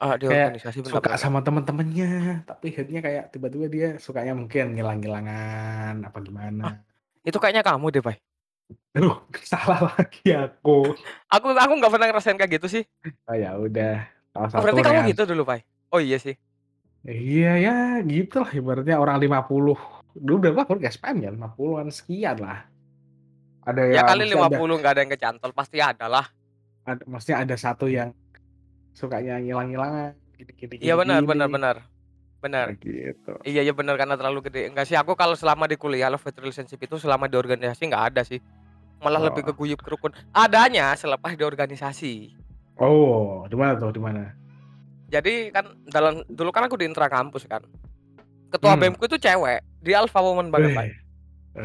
[0.00, 1.20] Ah, di kayak organisasi suka benar-benar.
[1.20, 2.10] sama teman-temannya
[2.48, 6.64] tapi akhirnya kayak tiba-tiba dia sukanya mungkin ngilang-ngilangan apa Ah, gimana
[7.20, 8.16] itu kayaknya kamu deh, Pak.
[8.90, 10.94] Aduh, salah lagi aku.
[11.30, 12.82] Aku aku nggak pernah ngerasain kayak gitu sih.
[13.30, 14.02] Oh ya udah,
[14.34, 15.10] salah Oh, berarti kamu Rehan.
[15.14, 15.62] gitu dulu, Pak.
[15.94, 16.34] Oh iya sih.
[17.06, 19.78] Iya ya, gitu lah ibaratnya orang 50.
[20.18, 21.30] Dulu berapa nggak spam ya?
[21.32, 22.66] 50-an sekian lah.
[23.64, 26.26] Ada Ya yang kali mesti ada, 50 nggak ada yang kecantol, pasti ada lah.
[26.84, 28.10] ada maksudnya ada satu yang
[28.96, 31.76] sukanya ngilang-ngilangan gini-gini Iya benar, benar, benar.
[32.40, 32.72] Benar.
[32.72, 33.32] Nah, gitu.
[33.44, 34.72] Iya iya benar karena terlalu gede.
[34.72, 38.24] Enggak sih, aku kalau selama di kuliah love relationship itu selama di organisasi nggak ada
[38.24, 38.40] sih.
[39.00, 39.56] Malah lebih ke Oh.
[39.56, 40.12] guyup kerukun.
[40.30, 42.14] Adanya selepas di organisasi.
[42.76, 43.92] Oh, di mana tuh?
[43.92, 44.32] Di mana?
[45.10, 47.64] Jadi kan dalam dulu kan aku di intra kampus kan.
[48.48, 48.80] Ketua Hmm.
[48.80, 49.60] BEM ku itu cewek.
[49.80, 50.92] Dia alpha woman banget, eh.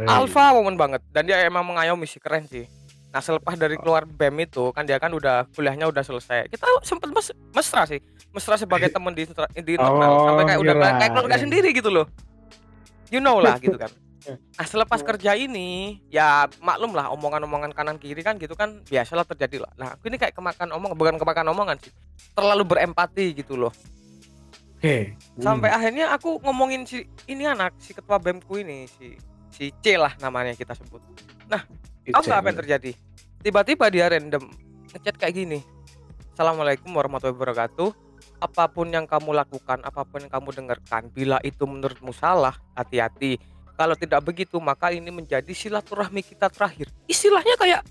[0.07, 2.65] Alpha woman banget dan dia emang mengayomi sih keren sih.
[3.11, 6.47] Nah selepas dari keluar BEM itu kan dia kan udah kuliahnya udah selesai.
[6.47, 7.99] Kita sempet mes mesra sih,
[8.31, 12.05] mesra sebagai temen di, di internal sampai Oh, kayak udah kayak keluarga sendiri gitu loh.
[13.07, 13.87] You know lah gitu kan.
[14.33, 15.07] Nah selepas Oh.
[15.13, 19.71] kerja ini ya maklum lah omongan-omongan kanan kiri kan gitu kan biasalah terjadi lah.
[19.77, 21.93] Nah aku ini kayak kemakan omong bukan kemakan omongan sih,
[22.33, 23.73] terlalu berempati gitu loh.
[24.75, 25.13] Oke.
[25.38, 25.77] Sampai Hmm.
[25.77, 29.17] akhirnya aku ngomongin si ini anak, si ketua BEM-ku ini, si
[29.53, 30.99] si C lah namanya kita sebut.
[31.47, 31.63] Nah,
[32.05, 32.91] nggak apa yang terjadi?
[33.41, 34.43] Tiba-tiba dia random
[34.93, 35.59] ngechat kayak gini.
[36.33, 37.89] Assalamualaikum warahmatullahi wabarakatuh.
[38.43, 43.39] Apa pun yang kamu lakukan, apa pun yang kamu dengarkan, bila itu menurutmu salah, hati-hati.
[43.75, 46.88] Kalau tidak begitu, maka ini menjadi silaturahmi kita terakhir.
[47.05, 47.81] Istilahnya kayak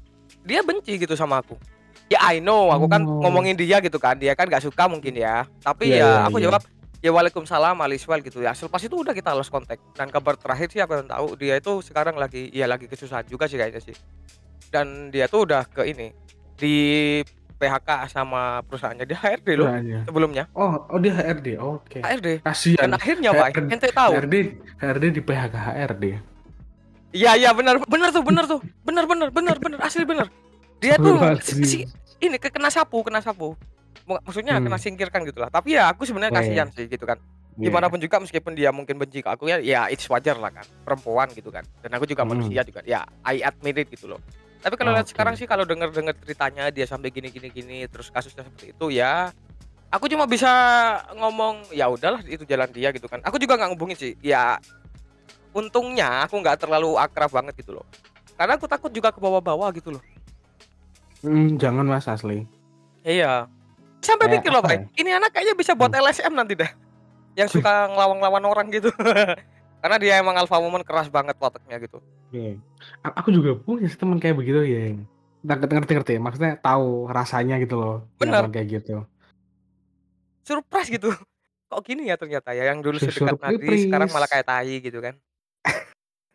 [0.40, 1.60] dia benci gitu sama aku.
[2.08, 3.20] Ya I know, aku kan Oh.
[3.20, 4.16] ngomongin dia gitu kan.
[4.16, 5.44] Dia kan gak suka mungkin ya.
[5.60, 6.44] Tapi Iya, ya iya, aku iya.
[6.48, 6.62] jawab,
[7.00, 8.56] ya waalaikumsalam Aliswel gitu ya.
[8.56, 9.76] Selepas itu udah kita lost kontak.
[9.92, 13.44] Dan kabar terakhir sih aku yang tahu dia itu sekarang lagi ya lagi kesusahan juga
[13.44, 13.96] sih kayaknya sih.
[14.68, 16.12] Dan dia tuh udah ke ini
[16.56, 16.76] di
[17.54, 19.98] PHK sama perusahaannya dia HRD loh Aja.
[20.02, 21.48] sebelumnya Oh, oh dia HRD.
[21.56, 21.98] Oke.
[21.98, 22.84] HRD Kasihan.
[22.84, 24.34] dan akhirnya pak ente tahu HRD
[24.76, 26.04] HRD di PHK HRD.
[27.12, 30.26] iya iya benar benar tuh benar tuh benar benar benar benar asli benar
[30.76, 31.86] dia tuh si,
[32.18, 33.54] ini ke- kena sapu kena sapu
[34.04, 34.66] Mak- maksudnya Hmm.
[34.66, 36.40] kena singkirkan gitu lah tapi ya aku sebenarnya iya.
[36.42, 37.16] kasihan sih gitu kan
[37.54, 37.70] Iya.
[37.70, 40.66] gimana pun juga meskipun dia mungkin benci ke aku ya ya it's wajar lah kan
[40.82, 42.34] perempuan gitu kan dan aku juga Hmm.
[42.34, 44.20] manusia juga ya I admit it gitu loh
[44.64, 48.08] tapi kalau lihat sekarang sih kalau denger dengar ceritanya dia sampai gini gini gini terus
[48.08, 49.28] kasusnya seperti itu ya
[49.92, 50.48] aku cuma bisa
[51.14, 53.20] ngomong ya udahlah itu jalan dia gitu kan.
[53.22, 54.56] Aku juga nggak ngubungin sih ya
[55.54, 57.86] untungnya aku nggak terlalu akrab banget gitu loh.
[58.34, 60.02] Karena aku takut juga ke bawah-bawah gitu loh.
[61.22, 62.42] Hmm, jangan Mas asli.
[63.04, 63.46] iya.
[64.02, 64.80] Sampai Kayak pikir loh apa Pak ya?
[64.98, 66.02] ini anak kayaknya bisa buat Hmm.
[66.02, 66.70] LSM nanti dah
[67.34, 68.90] yang suka ngelawang-lawan orang gitu
[69.84, 72.56] karena dia emang alpha woman keras banget wataknya gitu Oke.
[72.98, 74.96] A- Aku juga punya teman kayak begitu ya.
[75.44, 77.96] Ngerti-ngerti, maksudnya tahu rasanya gitu loh.
[78.16, 78.48] Benar.
[78.48, 79.04] kayak gitu.
[80.40, 81.08] surprise gitu
[81.70, 85.16] kok gini ya ternyata ya yang dulu sedekat nadi sekarang malah kayak tai gitu kan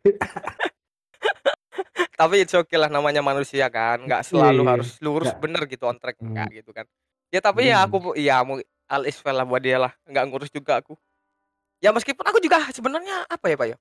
[2.16, 4.72] tapi it's okay lah namanya manusia kan nggak selalu Iya, iya.
[4.74, 5.40] harus lurus Nggak.
[5.40, 6.28] bener gitu on track Hmm.
[6.28, 6.86] enggak gitu kan
[7.30, 7.86] ya tapi ya Hmm.
[7.88, 8.58] aku iya mau
[8.88, 10.98] al isfel lah buat dia lah nggak ngurus juga aku
[11.80, 13.78] ya meskipun aku juga sebenarnya apa ya pak ya?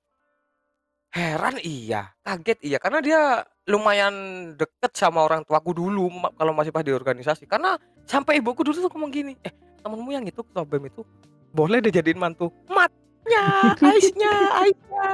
[1.09, 2.13] Heran iya.
[2.21, 2.77] Kaget iya.
[2.77, 3.19] Karena dia
[3.65, 4.13] lumayan
[4.53, 6.05] deket sama orang tuaku dulu
[6.37, 7.49] kalau masih pas di organisasi.
[7.49, 9.49] Karena sampai ibuku dulu tuh ngomong gini eh
[9.81, 11.01] temenmu yang itu ketua BEM itu
[11.49, 12.53] boleh deh jadiin mantu.
[12.69, 15.05] Matnya Aisnya Aisnya.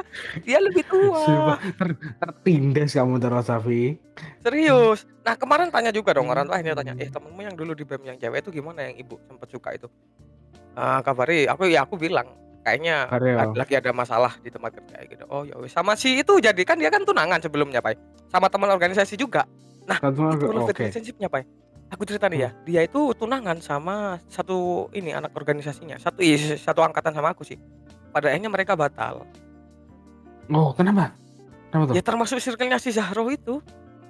[0.44, 1.56] Dia lebih tua.
[1.80, 3.96] Ter- tertindas kamu terus Safi.
[4.44, 5.08] serius.
[5.24, 6.60] Nah kemarin tanya juga dong orang tua Hmm.
[6.60, 9.48] akhirnya tanya eh temenmu yang dulu di BEM yang cewek itu gimana yang ibu sempat
[9.48, 9.88] suka itu?
[10.76, 12.28] Ah kabari aku ya aku bilang
[12.66, 13.06] kayaknya
[13.54, 15.24] lagi ada masalah di tempat kerja gitu.
[15.30, 17.94] Oh ya sama si itu jadi kan dia kan tunangan sebelumnya pak
[18.34, 19.46] sama teman organisasi juga.
[19.86, 20.82] Satu itu love oke.
[20.82, 21.46] relationshipnya pak
[21.94, 26.02] aku cerita nih ya dia itu tunangan sama satu ini anak organisasinya.
[26.02, 27.62] Satu iya, satu angkatan sama aku sih.
[28.10, 29.28] Pada akhirnya mereka batal.
[30.50, 31.12] Oh, kenapa?
[31.70, 31.96] Kenapa tuh?
[31.98, 33.60] ya termasuk circle-nya si Zahro itu.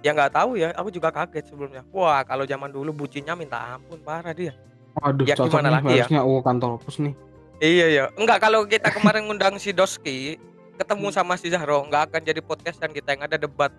[0.05, 1.81] Ya nggak tahu ya aku juga kaget sebelumnya.
[1.89, 4.53] Wah kalau zaman dulu bucinnya minta ampun parah dia.
[5.01, 6.05] Waduh, ya cocok gimana nih lagi ya?
[6.05, 7.13] harusnya oh kantor pus nih.
[7.59, 10.35] Iya ya enggak kalau kita kemarin ngundang si Doski
[10.75, 13.71] ketemu sama si Zahro nggak akan jadi podcast dan kita yang ada debat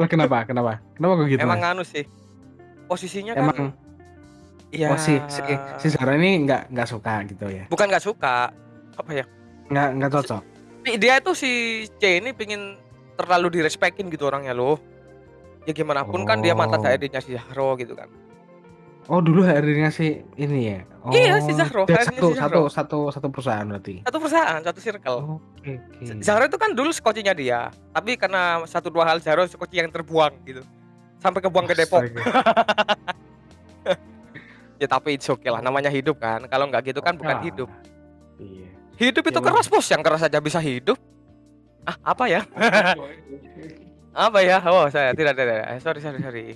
[0.00, 0.40] Lah kenapa?
[0.48, 0.80] Kenapa?
[0.96, 1.40] Kenapa kok gitu?
[1.44, 1.70] emang Mas?
[1.76, 2.04] anu sih
[2.88, 3.66] posisinya Emang kan
[4.72, 5.40] ya oh, si, si,
[5.76, 7.68] si Zara ini nggak nggak suka gitu ya?
[7.68, 8.48] bukan nggak suka
[8.96, 9.24] apa ya
[9.68, 10.42] Nggak nggak cocok.
[10.84, 11.50] Nih, dia itu si
[11.96, 12.76] C ini pingin
[13.16, 14.80] terlalu direspekin gitu orangnya loh
[15.62, 16.88] ya gimana pun kan dia mantan Oh.
[16.88, 18.08] HRD-nya si Zahro gitu kan
[19.06, 20.78] Oh dulu HRD ngasih ini ya?
[21.02, 22.62] Oh, Iya, si Zahro, dia HRD-nya satu, si Zahro.
[22.70, 24.06] satu, satu, satu perusahaan berarti.
[24.06, 25.18] satu perusahaan satu circle.
[25.58, 26.22] Oke, oke.
[26.22, 27.74] Zahro itu kan dulu skocinya dia.
[27.90, 30.62] Tapi karena satu dua hal Zahro skoci yang terbuang gitu.
[31.18, 32.02] Sampai kebuang ke Depok.
[34.78, 35.62] Ya tapi it's okay lah.
[35.62, 36.42] Namanya hidup kan.
[36.46, 37.70] Kalau nggak gitu kan bukan Ah, hidup.
[38.34, 38.66] Iya.
[38.98, 39.86] hidup itu Ya, keras bos.
[39.86, 40.98] Yang keras aja bisa hidup.
[41.82, 42.42] Ah apa ya?
[44.26, 44.58] Apa ya?
[44.60, 45.66] Oh saya tidak tidak tidak.
[45.70, 46.46] Eh, sorry sorry sorry.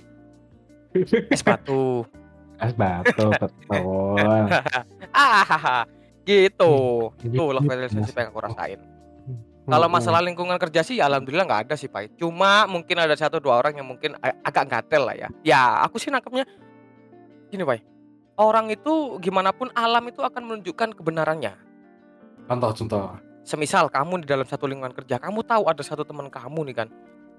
[1.31, 2.03] Es batu
[2.57, 4.49] Es batu, betul.
[5.13, 5.85] ah
[6.27, 6.73] gitu
[7.15, 8.19] Hmm, itu loh relationship Mas.
[8.19, 8.79] yang aku rasain
[9.67, 12.15] Kalau masalah lingkungan kerja sih alhamdulillah nggak ada sih Pak.
[12.15, 15.27] Cuma mungkin ada satu dua orang yang mungkin agak gatel lah ya.
[15.43, 16.47] Ya aku sih nangkepnya
[17.51, 17.83] gini Pak.
[18.39, 21.51] Orang itu gimana pun alam itu akan menunjukkan kebenarannya.
[22.47, 23.19] contoh, contoh.
[23.43, 26.87] Semisal kamu di dalam satu lingkungan kerja, kamu tahu ada satu teman kamu nih kan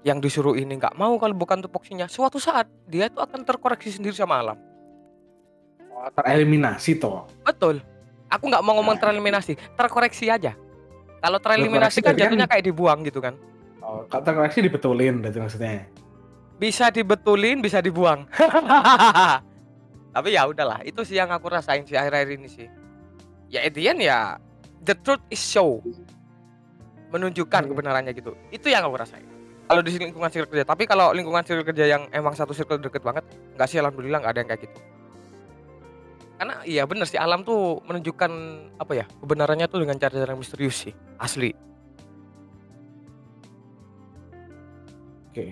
[0.05, 2.05] yang disuruh ini nggak mau kalau bukan tupoksinya.
[2.05, 4.68] Suatu saat dia itu akan terkoreksi sendiri sama alam.
[5.99, 7.27] Oh, tereliminasi toh.
[7.43, 7.83] Betul.
[8.25, 10.55] Aku nggak mau ngomong tereliminasi, terkoreksi aja.
[11.19, 13.35] Kalau tereliminasi kan kan- jatuhnya kayak dibuang gitu kan.
[13.79, 15.83] Oh, kalau terkoreksi dibetulin berarti maksudnya.
[16.55, 18.27] bisa dibetulin bisa dibuang
[20.15, 22.67] tapi ya udahlah itu sih yang aku rasain sih akhir-akhir ini sih
[23.47, 24.35] ya end ya
[24.83, 25.79] the truth is show
[27.09, 27.69] menunjukkan Hmm.
[27.71, 29.23] kebenarannya gitu itu yang aku rasain
[29.65, 33.07] kalau di lingkungan circle kerja tapi kalau lingkungan circle kerja yang emang satu circle deket
[33.07, 33.23] banget
[33.55, 34.77] nggak sih alhamdulillah nggak ada yang kayak gitu
[36.39, 38.31] Karena iya bener sih alam tuh menunjukkan
[38.79, 41.51] apa ya kebenarannya tuh dengan cara-cara yang misterius sih asli.
[45.29, 45.45] Oke.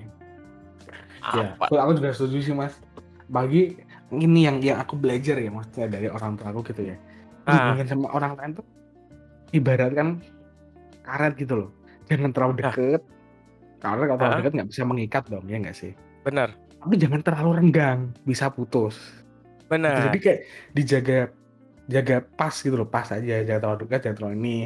[1.35, 1.67] Ya, Apa?
[1.67, 2.73] kalau aku juga setuju sih mas.
[3.27, 3.75] Bagi
[4.15, 6.95] ini yang yang aku belajar ya maksudnya dari orang tua aku gitu ya.
[7.43, 7.75] Ah.
[7.75, 8.65] Hubungan sama orang lain tuh
[9.51, 10.23] ibaratkan
[11.03, 11.69] karet gitu loh.
[12.07, 12.59] Jangan terlalu Ah.
[12.71, 13.01] deket.
[13.77, 14.39] Karena kalau terlalu Ah.
[14.39, 15.91] deket nggak bisa mengikat dong ya nggak sih.
[16.23, 18.95] Bener, Tapi jangan terlalu renggang, bisa putus.
[19.67, 19.71] Gitu.
[19.73, 19.99] bener.
[20.07, 20.39] Jadi kayak
[20.71, 21.17] dijaga
[21.85, 23.43] jaga pas gitu loh, pas aja.
[23.43, 24.57] Jangan terlalu dekat, jangan terlalu ini.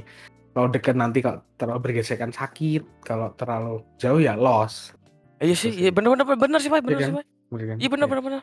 [0.51, 4.91] Kalau dekat nanti kalau terlalu bergesekan sakit, kalau terlalu jauh ya loss.
[5.37, 7.15] Iya sih, Terus iya bener bener bener sih, Pak, Iya sih, kan?
[7.17, 7.25] Pak.
[7.51, 7.77] Kan?
[7.77, 8.41] Iya bener Kayak bener bener.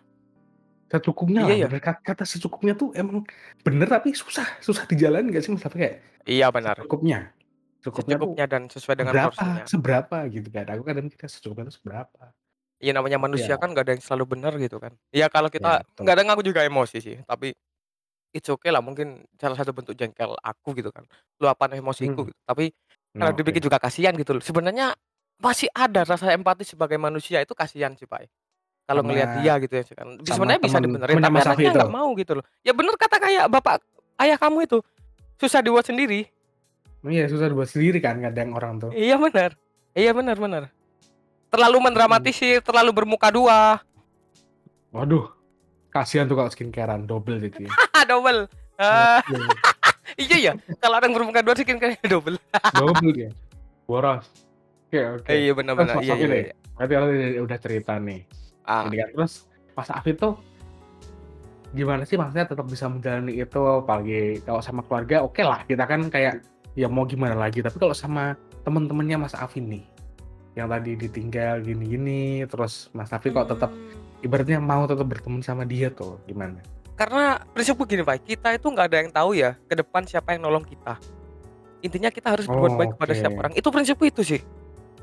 [0.89, 1.57] secukupnya Iya, lah.
[1.71, 1.81] iya.
[1.85, 3.21] Kata, kata secukupnya tuh emang
[3.61, 5.61] bener tapi susah, susah dijalani gak sih mas?
[5.61, 5.95] Tapi kayak
[6.25, 6.75] Iya benar.
[6.77, 7.19] secukupnya,
[7.79, 9.65] secukupnya tuh Secukupnya dan sesuai dengan berapa, porsinya.
[9.69, 10.65] seberapa gitu kan?
[10.73, 12.23] Aku kadang kita secukupnya tuh seberapa.
[12.79, 13.59] Iya namanya manusia Ya.
[13.59, 14.95] kan gak ada yang selalu benar gitu kan.
[15.11, 16.05] Iya kalau Ya kita betul.
[16.07, 17.51] kadang aku juga emosi sih, tapi
[18.31, 21.03] it's okay lah mungkin salah satu bentuk jengkel aku gitu kan.
[21.43, 22.31] Luapan emosiku Hmm.
[22.31, 22.41] gitu.
[22.47, 22.71] Tapi
[23.19, 23.67] Nah, kalau dipikir oke.
[23.67, 24.43] juga kasihan gitu loh.
[24.45, 24.95] Sebenarnya
[25.41, 28.31] masih ada rasa empati sebagai manusia itu kasihan sih, Pak.
[28.87, 30.09] Kalau ngelihat Sama dia gitu ya kan.
[30.23, 31.81] sama Sebenarnya bisa temen dibenerin temennya tapi Mas Raffi anaknya itu.
[31.83, 32.45] nggak mau gitu loh.
[32.63, 33.75] Ya bener kata kayak bapak
[34.23, 34.79] ayah kamu itu.
[35.37, 36.31] Susah dibuat sendiri.
[37.03, 38.91] Iya susah dibuat sendiri kan kadang orang tuh.
[38.95, 39.51] Iya benar.
[39.99, 40.63] Iya benar benar.
[41.49, 43.81] Terlalu mendramatisir, terlalu bermuka dua.
[44.93, 45.33] Waduh,
[45.89, 47.73] kasihan tuh kalau skincarean double gitu ya.
[48.11, 48.49] Double.
[48.79, 49.45] Double,
[50.23, 50.53] iya ya.
[50.79, 52.37] Kalau orang bermuka dua kayak double.
[52.73, 53.31] double dia.
[53.85, 54.25] Boros.
[54.89, 55.29] Oke oke.
[55.29, 55.97] Eh, iya benar Terus benar.
[55.97, 56.27] Mas Iya iya.
[56.29, 56.55] iya.
[56.77, 57.09] Berarti kalau
[57.45, 58.21] udah- cerita nih.
[58.63, 59.33] Ah, Ini kan terus
[59.73, 60.35] Mas Afif tuh
[61.69, 66.01] gimana sih maksudnya tetap bisa menjalani itu apalagi kalau sama keluarga oke lah kita kan
[66.09, 66.41] kayak
[66.73, 68.33] ya mau gimana lagi tapi kalau sama
[68.65, 69.85] temen-temennya Mas Afif nih
[70.59, 75.63] yang tadi ditinggal gini-gini terus Mas Afif kok tetap hmm, ibaratnya mau tetap berteman sama
[75.63, 76.59] dia tuh gimana?
[76.99, 78.27] karena prinsipku gini, Pak.
[78.27, 80.99] Kita itu nggak ada yang tahu ya ke depan siapa yang nolong kita.
[81.79, 83.19] Intinya kita harus berbuat Oh, baik kepada oke.
[83.23, 83.53] setiap orang.
[83.55, 84.43] Itu prinsipku itu sih.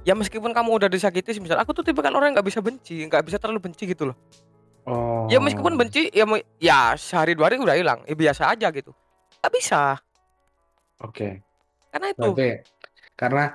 [0.04, 3.00] Ya meskipun kamu udah disakiti, sih, misal aku tuh tipe kan orang nggak bisa benci,
[3.08, 4.18] nggak bisa terlalu benci gitu loh.
[4.86, 5.26] Oh.
[5.32, 6.28] Ya meskipun benci, ya
[6.62, 8.94] ya sehari dua hari udah hilang, ya biasa aja gitu.
[9.42, 9.98] Gak bisa,
[11.02, 11.42] Oke.
[11.90, 12.22] karena itu.
[12.22, 12.50] Berarti
[13.18, 13.46] karena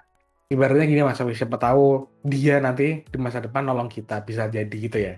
[0.51, 4.99] ibaratnya gini Mas siapa tahu dia nanti di masa depan nolong kita bisa jadi gitu
[4.99, 5.15] ya.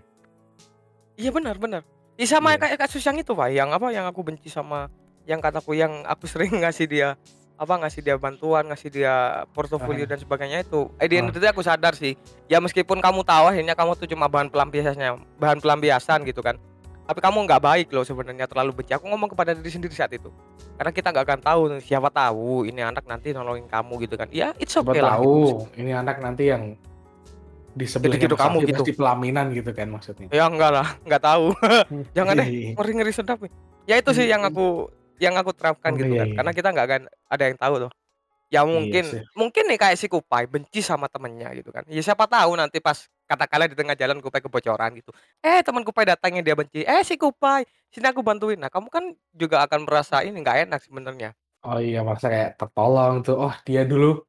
[1.17, 1.83] Iya benar benar.
[2.21, 2.69] Ya sama Iya.
[2.69, 4.93] kayak kasus yang itu pak, yang apa yang aku benci sama
[5.25, 7.17] yang kataku yang aku sering ngasih dia
[7.57, 10.11] apa ngasih dia bantuan, ngasih dia portofolio Ah.
[10.13, 10.91] dan sebagainya itu.
[11.01, 12.13] Eh di day aku sadar sih,
[12.51, 16.59] ya meskipun kamu tahu akhirnya kamu tuh cuma bahan pelampiasannya, bahan pelampiasan gitu kan.
[17.03, 18.95] Tapi kamu nggak baik loh sebenarnya terlalu benci.
[18.95, 20.31] Aku ngomong kepada diri sendiri saat itu.
[20.79, 24.31] Karena kita nggak akan tahu siapa tahu ini anak nanti nolongin kamu gitu kan.
[24.31, 25.19] Ya it's Siapa okay lah.
[25.19, 25.27] gitu.
[25.27, 25.37] tahu
[25.77, 26.79] ini anak nanti yang
[27.73, 28.85] di sebelahnya gitu kamu gitu.
[28.85, 30.29] pasti pelaminan gitu kan maksudnya.
[30.29, 31.57] Ya enggak lah, nggak tahu.
[32.17, 32.47] Jangan deh.
[32.47, 32.71] Iya, iya.
[32.77, 33.53] ngeri ngeri sedap nih.
[33.89, 36.27] Ya itu sih yang aku yang aku terapkan Oh, gitu kan.
[36.29, 36.59] iya, Karena iya.
[36.59, 37.91] kita nggak akan ada yang tahu tuh.
[38.53, 39.25] Ya mungkin sih.
[39.33, 41.89] mungkin nih kayak si Kupai benci sama temennya gitu kan.
[41.89, 45.09] Ya siapa tahu nanti pas katakanlah di tengah jalan Kupai kebocoran gitu.
[45.41, 46.85] Eh teman Kupai datangnya dia benci.
[46.85, 48.61] Eh si Kupai, sini aku bantuin.
[48.61, 51.33] Nah kamu kan juga akan merasa ini nggak enak sebenarnya.
[51.65, 53.41] Oh iya merasa kayak tertolong tuh.
[53.41, 54.21] Oh dia dulu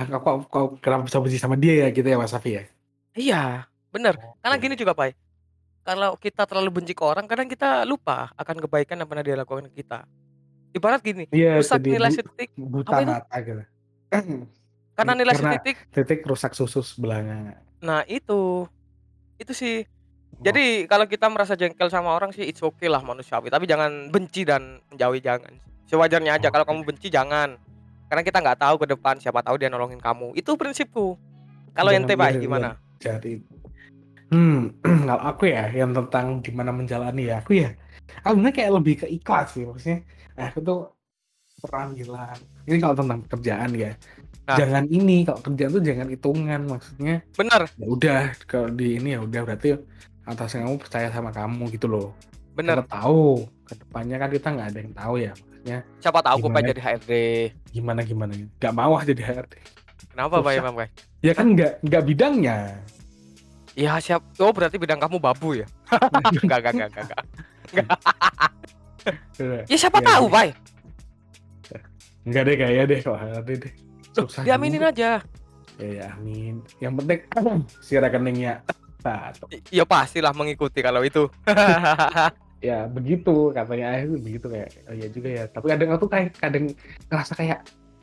[0.00, 2.64] ah, kok, kok, kok kenapa bisa benci sama dia ya gitu ya Mas Safi ya.
[3.12, 4.16] Iya, bener.
[4.40, 5.12] Karena gini juga Pai.
[5.84, 9.68] Kalau kita terlalu benci ke orang, kadang kita lupa akan kebaikan yang pernah dia lakukan
[9.72, 10.08] ke kita.
[10.72, 12.10] Ibarat gini, Iya rusak jadi nilai
[12.56, 13.64] bu- buta apa gitu.
[14.98, 17.56] karena nilai Karena setitik titik rusak susu sebelahnya.
[17.80, 18.66] Nah itu,
[19.40, 19.76] itu sih.
[20.38, 24.46] Jadi kalau kita merasa jengkel sama orang sih it's okay lah manusiawi, tapi jangan benci
[24.46, 25.50] dan menjauhi jangan.
[25.88, 26.70] Sewajarnya aja kalau Oke.
[26.70, 27.58] kamu benci jangan.
[28.08, 30.36] Karena kita nggak tahu ke depan siapa tahu dia nolongin kamu.
[30.38, 31.16] Itu prinsipku.
[31.74, 32.68] Kalau ente Pak biar- gimana?
[32.98, 33.40] Jadi
[34.28, 37.72] hmm kalau aku ya yang tentang gimana menjalani ya aku ya
[38.24, 40.04] aku kayak lebih ke ikhlas sih maksudnya
[40.40, 40.80] aku tuh
[41.58, 43.92] pernah bilang ini kalau tentang pekerjaan ya
[44.48, 44.56] Nah.
[44.56, 49.20] jangan ini kalau kerjaan tuh jangan hitungan maksudnya Bener, ya udah kalau di ini ya
[49.20, 49.76] udah berarti
[50.24, 52.16] atas kamu percaya sama kamu gitu loh.
[52.56, 56.48] Kita tahu ke depannya kan kita nggak ada yang tahu ya maksudnya Siapa tahu Kupai
[56.58, 56.68] Gimana?
[56.70, 57.12] jadi HRD.
[57.68, 59.54] gimana gimana nggak mau ah jadi HRD
[60.08, 60.52] Kenapa Pak.
[60.56, 60.88] Imam Pak?
[61.20, 62.58] ya kan nggak nggak bidangnya
[63.76, 64.24] Ya siap.
[64.36, 65.68] Oh berarti bidang kamu babu ya?
[66.40, 67.20] enggak, enggak, enggak, enggak.
[69.64, 70.46] Ya siapa Ya, tahu jadi- Pak.
[72.24, 73.72] nggak deh kayaknya deh kalau HRD deh
[74.12, 74.90] Susah diaminin juga.
[74.92, 75.10] aja.
[75.78, 77.20] ya, ya amin yang penting
[77.86, 78.60] si rekeningnya
[79.48, 81.30] I- Ya pastilah mengikuti kalau itu.
[82.60, 86.34] ya begitu katanya ayah itu begitu kayak oh iya juga ya tapi kadang aku kayak
[86.34, 86.64] kadang
[87.06, 87.58] ngerasa kayak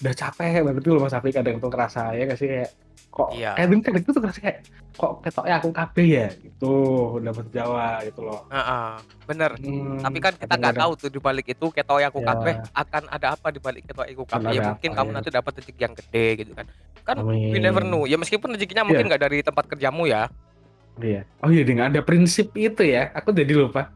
[0.06, 2.70] udah capek banget tuh Mas Afif kadang tuh ngerasa ya sih kayak
[3.10, 3.52] kok Iya.
[3.56, 4.60] kadang kadang tuh ngerasa kayak
[4.94, 6.74] kok ketoknya aku KB ya gitu
[7.18, 8.88] udah bahasa Jawa gitu loh Heeh,
[9.26, 9.52] bener.
[9.58, 12.28] Hmm, Tapi kan kita nggak tahu tuh di balik itu ketoy aku Ya.
[12.32, 14.52] kabeh akan ada apa di balik ketoy aku kabeh.
[14.52, 15.16] Ya mungkin apa, kamu ya.
[15.16, 16.66] nanti dapat rezeki yang gede gitu kan.
[17.04, 17.62] Kan we Amin.
[17.62, 18.04] never know.
[18.04, 18.88] Ya meskipun rezekinya Iya.
[18.88, 20.28] mungkin nggak dari tempat kerjamu ya.
[20.96, 21.22] Iya.
[21.40, 23.12] Oh iya, dengan ada prinsip itu ya.
[23.12, 23.92] Aku jadi lupa.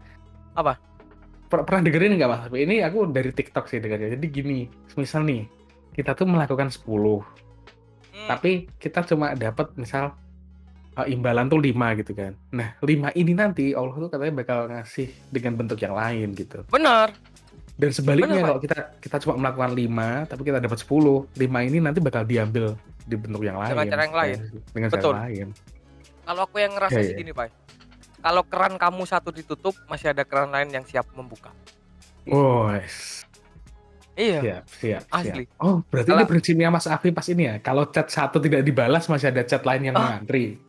[0.52, 0.76] Apa?
[1.48, 2.41] Per- pernah dengerin nggak mas?
[2.52, 4.13] Ini aku dari TikTok sih dengarnya.
[4.13, 4.60] Jadi gini,
[4.93, 5.48] misal nih,
[5.93, 7.39] kita tuh melakukan 10,
[8.19, 10.12] Hmm, tapi kita cuma dapat misal
[10.99, 12.36] eh, imbalan tuh 5 gitu kan.
[12.52, 16.67] Nah, 5 ini nanti Allah tuh katanya bakal ngasih dengan bentuk yang lain gitu.
[16.67, 17.15] benar.
[17.80, 18.49] Dan sebaliknya Bener, Pak.
[18.52, 22.75] kalau kita kita cuma melakukan 5, tapi kita dapat 10, 5 ini nanti bakal diambil
[23.08, 23.71] di bentuk yang lain.
[23.71, 24.38] Dengan cara yang lain.
[24.75, 25.13] Dengan Betul.
[25.15, 25.47] cara lain.
[26.28, 27.19] Kalau aku yang ngerasa sih iya.
[27.23, 27.47] gini, Pak.
[28.19, 31.56] Kalau keran kamu satu ditutup, masih ada keran lain yang siap membuka.
[32.28, 33.18] Oh, yes.
[34.19, 35.47] Iya, Siap, siap, Asli.
[35.47, 35.63] siap.
[35.63, 37.55] Oh, berarti Kalau- ini prinsipnya Mas Afi pas ini ya.
[37.58, 40.03] Kalau chat satu tidak dibalas, masih ada chat lain yang Oh.
[40.03, 40.60] mengantri.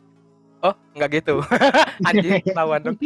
[0.61, 1.43] Oh, nggak gitu.
[2.07, 2.95] Anjing, ketahuan dong.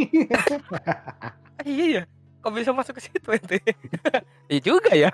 [1.56, 2.04] Ah, iya ya.
[2.40, 3.58] Kok bisa masuk ke situ ente?
[4.52, 5.08] iya juga ya.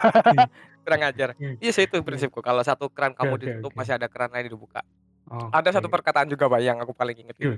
[0.81, 1.37] Kurang ajar.
[1.37, 2.41] Iya sih itu prinsipku.
[2.41, 3.77] Kalau satu keran kamu oke, ditutup, oke.
[3.77, 4.81] masih ada keran lain dibuka.
[5.29, 7.37] Oh, Ada satu perkataan juga, Pak, yang aku paling inget.
[7.37, 7.55] Gitu.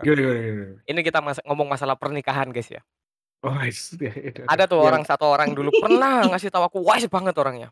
[0.83, 2.83] Ini kita mas- ngomong masalah pernikahan, guys ya.
[3.43, 3.91] Oh, yes.
[3.99, 7.36] Ya, itu, Ada tuh Yang orang satu orang dulu pernah ngasih tahu aku wise banget
[7.36, 7.69] orangnya.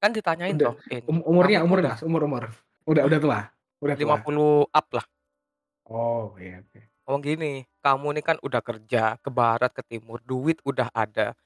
[0.00, 0.72] Kan ditanyain Udah.
[0.72, 2.48] toh, eh, um- umurnya, umur udah mas, umur, umur.
[2.88, 3.40] Udah, udah tua.
[3.84, 4.16] Udah tua.
[4.24, 5.04] 50 up lah.
[5.84, 6.80] Oh, iya, oke.
[7.04, 7.52] Ngomong gini,
[7.84, 11.36] kamu ini kan udah kerja ke barat ke timur, duit udah ada.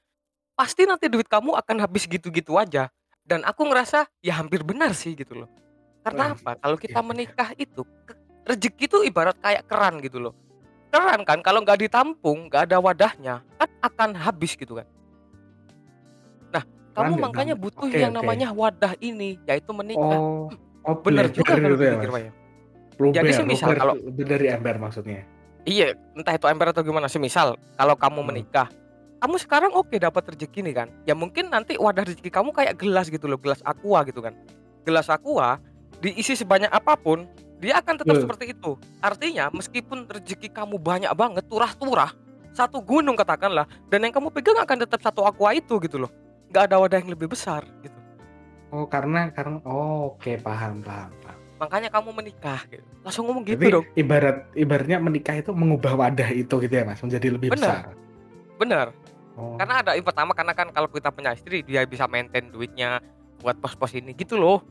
[0.55, 2.87] Pasti nanti duit kamu akan habis gitu-gitu aja.
[3.25, 5.49] Dan aku ngerasa ya hampir benar sih gitu loh.
[6.05, 6.55] Karena apa?
[6.61, 7.07] Kalau kita iya.
[7.09, 7.81] menikah itu
[8.45, 10.37] rezeki itu ibarat kayak keran gitu loh.
[10.95, 14.87] Keran kan kalau nggak ditampung, nggak ada wadahnya, kan akan habis gitu kan.
[16.55, 16.63] Nah,
[16.95, 18.23] kamu makanya butuh Oke, yang oke.
[18.23, 20.15] namanya wadah ini, yaitu menikah.
[20.15, 20.47] Oh,
[20.87, 22.15] oh Bener juga kalau gitu ya, dipikir, Mas?
[22.15, 22.31] Pak ya.
[22.95, 25.27] Luber, Jadi semisal luber kalau- itu dari ember maksudnya.
[25.67, 27.11] Iya, entah itu ember atau gimana.
[27.11, 28.27] Semisal kalau kamu Hmm.
[28.31, 28.67] menikah,
[29.19, 30.87] kamu sekarang oke dapat rezeki nih kan.
[31.03, 34.31] Ya mungkin nanti wadah rezeki kamu kayak gelas gitu loh, gelas aqua gitu kan.
[34.87, 35.59] Gelas aqua
[35.99, 37.27] diisi sebanyak apa pun,
[37.59, 38.23] dia akan tetap Betul.
[38.27, 38.71] seperti itu.
[38.99, 42.11] Artinya meskipun rezeki kamu banyak banget, turah-turah,
[42.51, 46.11] satu gunung katakanlah, dan yang kamu pegang akan tetap satu aqua itu gitu loh.
[46.51, 47.99] Nggak ada wadah yang lebih besar gitu.
[48.75, 51.39] Oh, karena karena oh, oke, paham, paham, paham.
[51.55, 52.83] Makanya kamu menikah gitu.
[52.99, 53.85] Langsung ngomong gitu Jadi dong.
[53.95, 57.63] ibarat ibaratnya menikah itu mengubah wadah itu gitu ya, Mas, menjadi lebih Benar.
[57.63, 57.83] besar.
[58.59, 58.87] Bener.
[59.35, 59.55] Oh.
[59.59, 62.99] Karena ada yang pertama karena kan kalau kita punya istri dia bisa maintain duitnya
[63.39, 64.63] buat pos-pos ini gitu loh.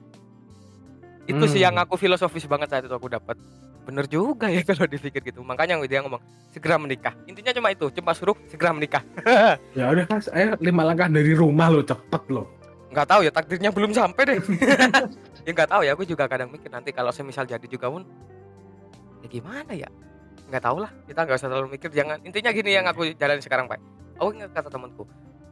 [1.24, 1.72] Itu sih Hmm.
[1.72, 3.36] yang aku filosofis banget saat itu aku dapat.
[3.84, 5.40] Bener juga ya kalau dipikir gitu.
[5.40, 6.20] Makanya dia ngomong
[6.52, 7.12] segera menikah.
[7.24, 9.00] Intinya cuma itu, cuma suruh segera menikah.
[9.76, 12.48] Ya udah Mas, ayo lima langkah dari rumah lo cepet lo.
[12.94, 14.38] Nggak tahu ya takdirnya belum sampai deh.
[15.46, 18.06] ya nggak tahu ya aku juga kadang mikir nanti kalau semisal jadi juga pun
[19.20, 19.88] ya gimana ya?
[20.48, 20.90] Nggak tahu lah.
[21.08, 21.88] Kita nggak usah terlalu mikir.
[21.90, 23.80] Jangan intinya gini yang aku jalani sekarang pak.
[24.20, 25.04] Aku ingat kata temanku.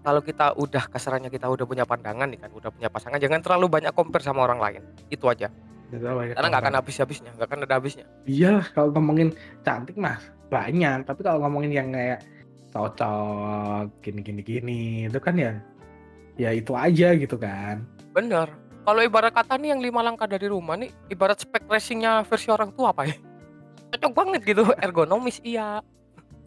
[0.02, 3.70] Kalau kita udah kasarannya kita udah punya pandangan nih kan, udah punya pasangan, jangan terlalu
[3.70, 4.82] banyak compare sama orang lain.
[5.06, 5.46] Itu aja.
[5.92, 8.06] Karena nggak akan habis-habisnya, nggak akan ada habisnya.
[8.26, 9.30] Iya, kalau ngomongin
[9.62, 12.24] cantik mas banyak, tapi kalau ngomongin yang kayak
[12.72, 15.52] cocok gini gini gini itu kan ya
[16.40, 17.84] ya itu aja gitu kan.
[18.16, 18.48] Bener.
[18.82, 22.74] Kalau ibarat kata nih yang lima langkah dari rumah nih, ibarat spek racingnya versi orang
[22.74, 23.14] tua apa ya?
[23.94, 25.78] Cocok banget gitu, ergonomis iya.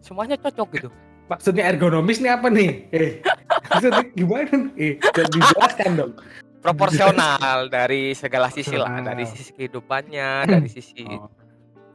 [0.04, 0.88] Semuanya cocok gitu.
[1.32, 2.92] Maksudnya ergonomis nih apa nih?
[2.92, 3.24] Eh,
[3.66, 4.58] maksudnya gimana?
[4.74, 6.12] Eh, dijelaskan dong.
[6.60, 11.30] Proporsional dari segala sisi lah, dari sisi kehidupannya, dari sisi Oh,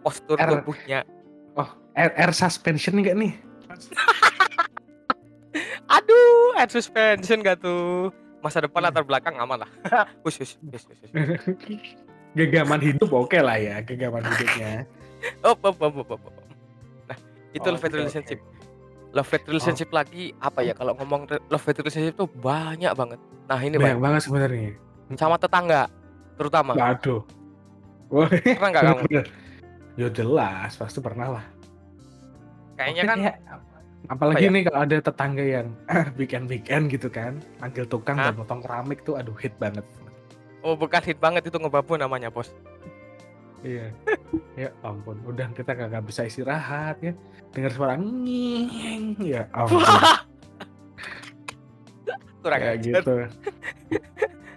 [0.01, 1.03] postur Er- tubuhnya.
[1.91, 3.33] air, air suspension nggak nih?
[5.87, 8.15] Aduh, air suspension gak tuh?
[8.39, 9.71] Masa depan latar belakang aman lah.
[10.23, 11.11] Hus, hus, hus, hus, hus.
[12.31, 14.87] Genggaman hidup oke lah ya, genggaman hidupnya.
[15.43, 16.23] Op, op, op, op, op.
[17.05, 17.17] Nah,
[17.51, 17.91] itu Oh, oke.
[17.91, 18.39] relationship.
[19.11, 20.71] Love hate relationship lagi apa ya?
[20.71, 23.19] Kalau ngomong love hate relationship tuh banyak banget.
[23.45, 24.71] Nah, ini Banyak Bang, banget sebenarnya.
[25.19, 25.91] sama tetangga
[26.39, 26.71] terutama.
[26.71, 27.21] Waduh.
[28.07, 29.03] Pernah nggak kamu?
[29.99, 31.45] Ya jelas, pasti pernah lah.
[32.79, 33.39] Kayaknya kan kayak-
[34.09, 34.55] apalagi apa ya?
[34.55, 35.67] nih kalau ada tetangga yang
[36.19, 38.31] weekend weekend gitu kan, manggil tukang Hah?
[38.31, 39.83] dan potong keramik tuh, aduh hit banget.
[40.61, 42.53] oh bukan hit banget itu ngebabu namanya, Bos.
[43.61, 43.93] Iya.
[44.57, 47.13] ya ampun, udah kita kagak bisa istirahat ya.
[47.53, 49.85] Dengar suara nging, ya ampun.
[52.41, 53.01] Kurang ajar.
[53.05, 53.13] gitu.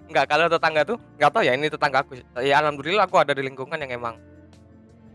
[0.09, 2.16] Enggak, kalau tetangga tuh nggak tahu ya ini tetangga aku.
[2.40, 4.16] Ya alhamdulillah aku ada di lingkungan yang emang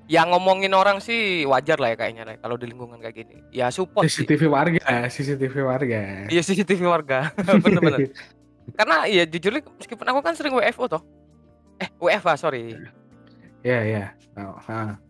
[0.10, 3.42] yang ngomongin orang sih wajar lah ya kayaknya lah kalau di lingkungan kayak gini.
[3.54, 4.26] Ya support sih.
[4.26, 6.02] CCTV warga, CCTV warga.
[6.30, 7.30] Iya CCTV warga.
[7.64, 8.10] Bener-bener.
[8.78, 11.02] Karena ya jujur meskipun aku kan sering WFO toh.
[11.80, 12.76] Eh, WFH sorry.
[13.64, 14.04] Iya iya.
[14.40, 14.56] Oh.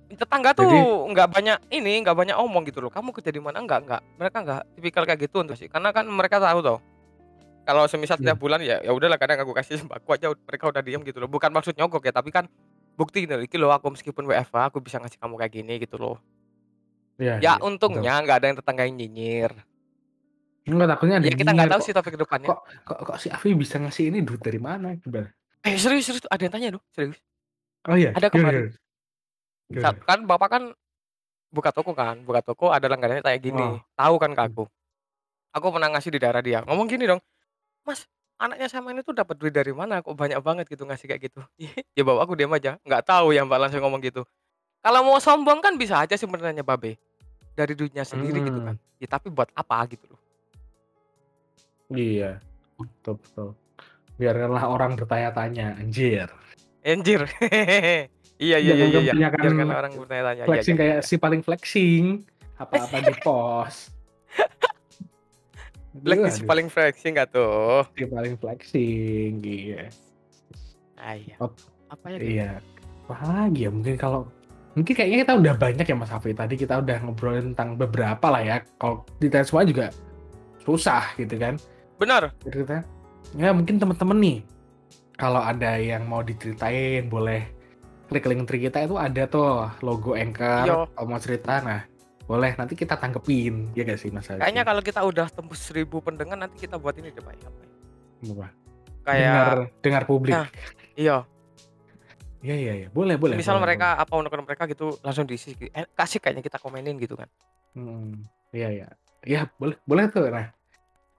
[0.09, 0.65] Tetangga tuh
[1.13, 2.89] nggak banyak ini, nggak banyak omong gitu loh.
[2.89, 3.61] Kamu kerja di mana?
[3.61, 4.01] Enggak, enggak.
[4.17, 5.69] Mereka enggak tipikal kayak gitu untuk sih.
[5.69, 6.79] Karena kan mereka tahu toh.
[7.61, 8.33] Kalau semisal Iya.
[8.33, 11.29] setiap bulan ya ya udahlah kadang aku kasih sembako aja mereka udah diem gitu loh.
[11.29, 12.49] Bukan maksud nyogok ya, tapi kan
[12.97, 13.37] bukti gitu.
[13.37, 16.17] Iki loh aku meskipun WFH aku bisa ngasih kamu kayak gini gitu loh.
[17.21, 17.67] Iya Ya iya, betul.
[17.69, 19.51] untungnya nggak ada yang tetangga yang nyinyir.
[20.65, 22.47] Enggak, takutnya ada Ya kita nggak tahu kok sih topik ke depannya.
[22.49, 24.97] kok kok kok si Afi bisa ngasih ini duit dari mana?
[25.61, 27.17] Eh serius serius ada yang tanya loh, serius.
[27.87, 28.11] Oh iya?
[28.11, 28.73] Ada kemarin.
[29.79, 30.63] Sa kan bapak kan
[31.49, 33.79] buka toko kan, buka toko ada langganannya kayak gini, Oh.
[33.95, 34.49] tahu kan ke Hmm.
[34.51, 34.63] aku.
[35.55, 37.21] Aku pernah ngasih di daerah dia, ngomong gini dong,
[37.87, 38.05] "Mas,
[38.37, 41.41] anaknya sama ini tuh dapat duit dari mana kok banyak banget gitu ngasih kayak gitu?"
[41.97, 44.21] Ya bapakku diam aja, nggak tahu ya Mbak langsung ngomong gitu.
[44.85, 46.95] Kalau mau sombong kan bisa aja sebenarnya Babe,
[47.57, 48.75] dari duitnya sendiri gitu kan.
[48.77, 49.01] Mhm.
[49.01, 50.19] Ya tapi buat apa gitu loh.
[51.89, 52.37] Iya.
[52.77, 53.49] Betul betul.
[54.21, 56.29] Biarkanlah orang bertanya-tanya, anjir.
[56.89, 57.21] Anjir.
[58.39, 59.11] Iya iya iya iya iya.
[59.11, 60.43] kebanyakan Biarkan orang bertanya-tanya.
[60.43, 60.91] Iya flexing iya iya.
[60.95, 62.05] kayak si paling flexing,
[62.55, 63.91] apa-apa di-post.
[65.99, 67.83] Aduh Lagi si paling flexing nggak tuh?
[67.99, 69.91] Si paling flexing, iya.
[70.95, 71.35] Ah, iya.
[71.43, 71.51] Ot
[71.91, 72.17] Apa ya?
[72.23, 72.49] iya.
[73.11, 74.31] Apalagi ya mungkin kalau
[74.71, 78.39] mungkin kayaknya kita udah banyak ya Mas Hafi, tadi kita udah ngobrolin tentang beberapa lah
[78.39, 79.91] ya, kalau ditanya semua juga
[80.63, 81.59] susah gitu kan.
[81.99, 82.31] Benar.
[83.35, 84.37] Ya mungkin temen-temen nih,
[85.19, 87.43] kalau ada yang mau diceritain boleh
[88.07, 90.75] klik link tree kita itu ada tuh logo Anchor, Iya.
[90.95, 91.83] kalau mau cerita nah
[92.25, 94.29] boleh nanti kita tanggepin, ya gak sih Mas?
[94.29, 97.33] Kayaknya kalau kita udah tembus 1000 pendengar nanti kita buat ini deh Pak.
[97.41, 97.69] Apa ya?
[98.29, 98.47] Apa?
[99.01, 100.33] Kayak dengar dengar publik.
[100.37, 100.47] Nah,
[100.93, 101.25] iya.
[102.39, 103.35] Iya iya iya, boleh boleh.
[103.35, 107.17] Misal boleh, mereka apa undang mereka gitu langsung diisi eh, kasih kayaknya kita komenin gitu
[107.19, 107.27] kan.
[107.75, 107.83] boleh.
[107.83, 108.13] Hmm,
[108.55, 108.87] iya iya.
[109.25, 110.31] Iya, boleh boleh tuh.
[110.31, 110.47] Nah,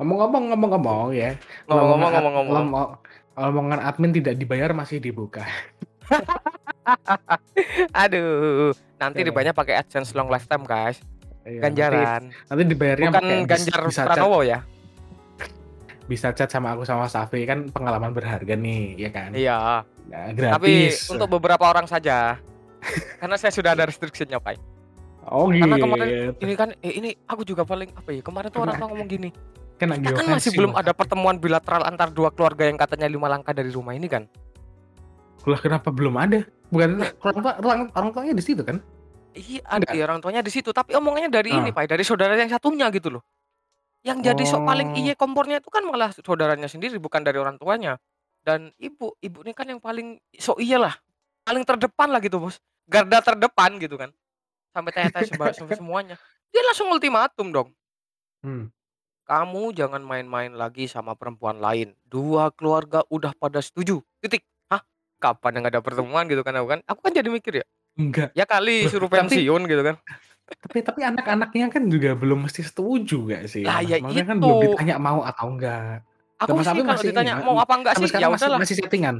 [0.00, 1.36] ngomong-ngomong ngomong-ngomong ya.
[1.68, 2.88] Ngomong-ngomong ngomong-ngomong.
[3.38, 5.46] Lowongan admin tidak dibayar masih dibuka.
[8.02, 9.26] Aduh, nanti Oke.
[9.30, 10.98] dibayarnya pakai AdSense long lifetime, guys.
[11.46, 12.28] Iya, Ganjaran.
[12.28, 14.58] Nanti, nanti dibayarnya Bukan pakai Ganjar bisa chat, Pranowo ya.
[16.10, 19.30] bisa chat sama aku sama Safi kan pengalaman berharga nih, ya kan?
[19.30, 19.86] Iya.
[20.10, 21.06] Nah, Tapi gratis.
[21.06, 22.34] untuk beberapa orang saja.
[23.22, 24.58] Karena saya sudah ada restriksinya, Pak.
[25.30, 25.84] oh Karena gitu.
[25.86, 26.08] kemarin
[26.42, 28.20] ini kan eh, ini aku juga paling apa ya?
[28.24, 29.30] Kemarin tuh orang tua ngomong gini.
[29.80, 33.56] Kena Kita kan masih belum ada pertemuan bilateral antar dua keluarga yang katanya lima langkah
[33.56, 34.28] dari rumah ini kan.
[35.48, 36.44] Lah kenapa belum ada?
[36.68, 38.76] Bukan orang tua orang, orang tuanya di situ kan?
[39.32, 41.64] Iya, ada ya orang tuanya di situ, tapi omongannya dari Ah.
[41.64, 43.24] ini, Pak, dari saudara yang satunya gitu loh.
[44.04, 45.00] Yang jadi sok paling Oh.
[45.00, 47.96] iye kompornya itu kan malah saudaranya sendiri bukan dari orang tuanya.
[48.40, 50.92] Dan ibu, ibu ini kan yang paling sok iya lah.
[51.40, 52.60] Paling terdepan lah gitu, Bos.
[52.84, 54.12] Garda terdepan gitu kan.
[54.72, 56.16] Sampai tanya-tanya semua- sem- semuanya.
[56.50, 57.68] Dia langsung ultimatum dong.
[58.42, 58.68] Hmm.
[59.30, 61.94] Kamu jangan main-main lagi sama perempuan lain.
[62.02, 64.02] Dua keluarga udah pada setuju.
[64.18, 64.42] Titik.
[64.66, 64.82] Hah?
[65.22, 66.80] Kapan yang ada pertemuan gitu kan aku kan?
[66.82, 67.66] Aku kan jadi mikir ya.
[67.94, 68.34] Enggak.
[68.34, 70.02] Ya kali suruh pensiun gitu kan.
[70.50, 73.62] Tapi tapi anak-anaknya kan juga belum mesti setuju gak sih?
[73.62, 74.42] Lah, ya Maksudnya kan itu.
[74.42, 76.02] belum ditanya mau atau enggak.
[76.42, 78.76] Aku Mas sih kalau masih ini, ditanya ma- mau apa enggak sih ya masih, masih
[78.82, 79.16] settingan.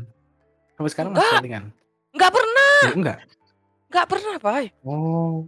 [0.75, 1.39] Sampai sekarang masih Enggak.
[1.39, 1.65] settingan.
[2.11, 3.19] Enggak pernah, Oh, enggak.
[3.87, 4.55] enggak pernah, Pak.
[4.83, 5.47] Oh.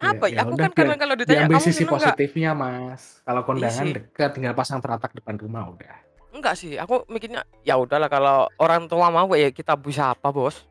[0.00, 0.48] Apa ya?
[0.48, 2.16] Aku udah, kan karena kalau ditanya kamu sisi seneng enggak?
[2.16, 3.02] positifnya, Mas.
[3.20, 3.92] Kalau kondangan sih.
[4.00, 5.94] dekat tinggal pasang teratak depan rumah udah.
[6.32, 10.64] Enggak sih, aku mikirnya ya udahlah kalau orang tua mau ya kita bisa apa, Bos?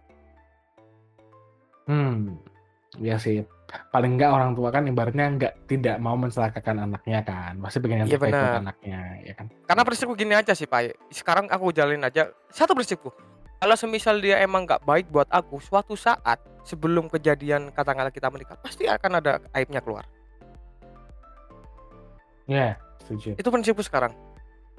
[1.86, 2.42] Hmm.
[2.98, 3.46] Iya sih.
[3.94, 7.54] Paling enggak orang tua kan ibaratnya enggak tidak mau mencelakakan anaknya kan.
[7.62, 9.46] Pasti pengen yang Iya, terbaik buat anaknya, ya kan?
[9.70, 11.14] Karena prinsipku gini aja sih, Pak.
[11.14, 13.14] Sekarang aku jalin aja satu prinsipku.
[13.60, 18.55] Kalau semisal dia emang nggak baik buat aku, suatu saat sebelum kejadian katakanlah kita menikah,
[18.55, 20.07] pasti akan ada aibnya keluar.
[22.47, 23.36] Iya, setuju.
[23.36, 24.16] Itu prinsipku sekarang.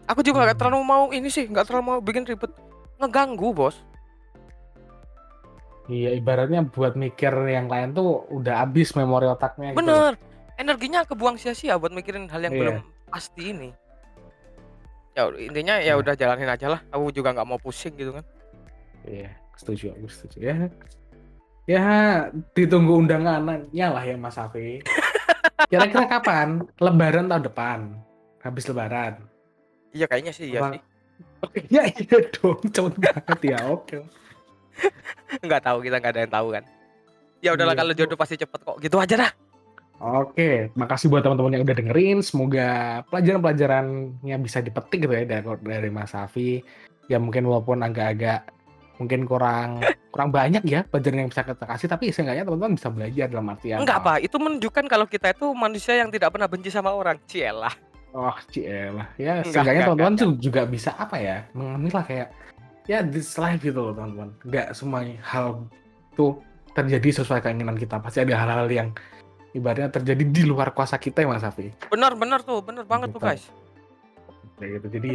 [0.09, 0.63] Aku juga nggak Hmm.
[0.65, 2.51] terlalu mau ini sih, nggak terlalu mau bikin ribet,
[2.99, 3.77] ngeganggu, Bos.
[5.87, 9.83] Iya, ibaratnya buat mikir yang lain tuh udah habis memori otaknya gitu.
[9.83, 10.15] Bener.
[10.57, 12.61] Energinya kebuang sia-sia buat mikirin hal yang Iya.
[12.63, 12.77] belum
[13.11, 13.71] pasti ini.
[15.13, 16.01] Ya intinya ya Iya.
[16.01, 16.81] udah jalanin aja lah.
[16.95, 18.25] Aku juga nggak mau pusing gitu kan.
[19.07, 20.37] Iya, setuju, aku setuju.
[20.41, 20.57] Ya,
[21.69, 21.85] ya
[22.53, 24.81] ditunggu undangannya lah ya Mas Afi.
[25.71, 26.67] Kira-kira kapan?
[26.81, 27.79] Lebaran tahun depan.
[28.41, 29.21] Habis Lebaran.
[29.93, 30.81] Iya kayaknya sih iya sih.
[31.75, 33.59] ya iya dong, cepet banget ya.
[33.69, 34.03] Oke.
[35.45, 36.65] Nggak tahu kita nggak ada yang tahu kan.
[37.41, 37.81] Ya udahlah Iya.
[37.85, 38.77] kalau jodoh pasti cepet kok.
[38.81, 39.33] Gitu aja dah.
[40.01, 42.19] Oke, makasih buat teman-teman yang udah dengerin.
[42.25, 46.65] Semoga pelajaran-pelajarannya bisa dipetik gitu ya dari, dari Mas Afi.
[47.05, 48.49] Ya mungkin walaupun agak-agak
[49.01, 49.81] mungkin kurang
[50.13, 53.79] kurang banyak ya pelajaran yang bisa kita kasih, tapi seenggaknya teman-teman bisa belajar dalam artian.
[53.81, 57.17] Enggak apa, itu menunjukkan kalau kita itu manusia yang tidak pernah benci sama orang.
[57.25, 57.73] Cielah.
[58.13, 59.09] Oh, cielah.
[59.17, 60.23] Ya Enggak seenggaknya enggak enggak teman-teman enggak.
[60.23, 62.29] tuh juga bisa apa ya, mengambil lah kayak
[62.85, 64.29] ya this life gitu loh teman-teman.
[64.45, 65.47] Nggak semua hal
[66.13, 66.33] tuh
[66.77, 67.97] terjadi sesuai keinginan kita.
[67.99, 68.89] Pasti ada hal-hal yang
[69.51, 71.73] ibaratnya terjadi di luar kuasa kita ya Mas Safi.
[71.89, 73.27] Benar benar tuh, benar banget tuh Gitu.
[73.33, 73.45] guys.
[74.61, 74.87] Kayak gitu.
[75.01, 75.13] Jadi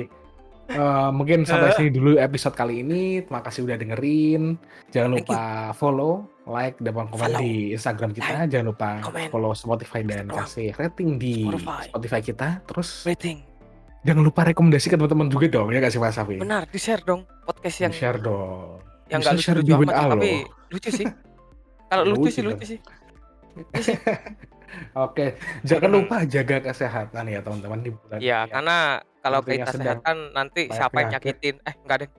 [0.68, 3.22] eh, mungkin sampai sini dulu episode kali ini.
[3.22, 4.58] Terima kasih udah dengerin.
[4.90, 5.40] Jangan lupa
[5.72, 6.14] follow,
[6.46, 8.32] like, dan komen Follow, di Instagram kita.
[8.36, 11.84] like, Jangan lupa comment, follow Spotify dan Instagram, kasih rating di Spotify.
[11.88, 12.48] Spotify kita.
[12.64, 13.38] Terus Rating.
[14.02, 16.38] jangan lupa rekomendasi ke teman-teman juga dong ya kasih Mas Safi.
[16.38, 18.78] Benar, di-share dong podcast yang share dong.
[19.06, 20.32] yang enggak share lucu-lucu di amat tapi
[20.70, 21.08] lucu sih.
[21.86, 22.80] Kalau lucu Lucu sih lucu sih.
[24.98, 25.26] Oke,
[25.64, 28.52] jangan lupa jaga kesehatan ya teman-teman di bulan Iya, ya.
[28.52, 28.78] karena
[29.26, 31.56] kalau kita sedang kesehatan nanti banyak siapa yang nyakitin?
[31.66, 32.10] Eh, enggak deh.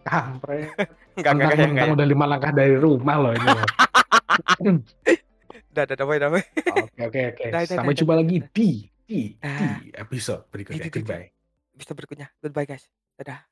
[0.00, 0.66] Kampret.
[1.20, 3.68] Enggak enggak enggak udah lima langkah dari rumah loh ini loh.
[5.70, 6.42] Udah, udah, damai, damai.
[6.98, 7.44] Oke oke oke.
[7.46, 8.50] Dah, dah, Sampai dah, jumpa dah, lagi dah.
[8.50, 8.70] di
[9.06, 10.02] di di Dah.
[10.02, 10.90] episode berikutnya.
[10.90, 11.30] Goodbye.
[11.78, 12.26] Episode berikutnya.
[12.42, 12.90] Goodbye guys.
[13.14, 13.49] Dadah.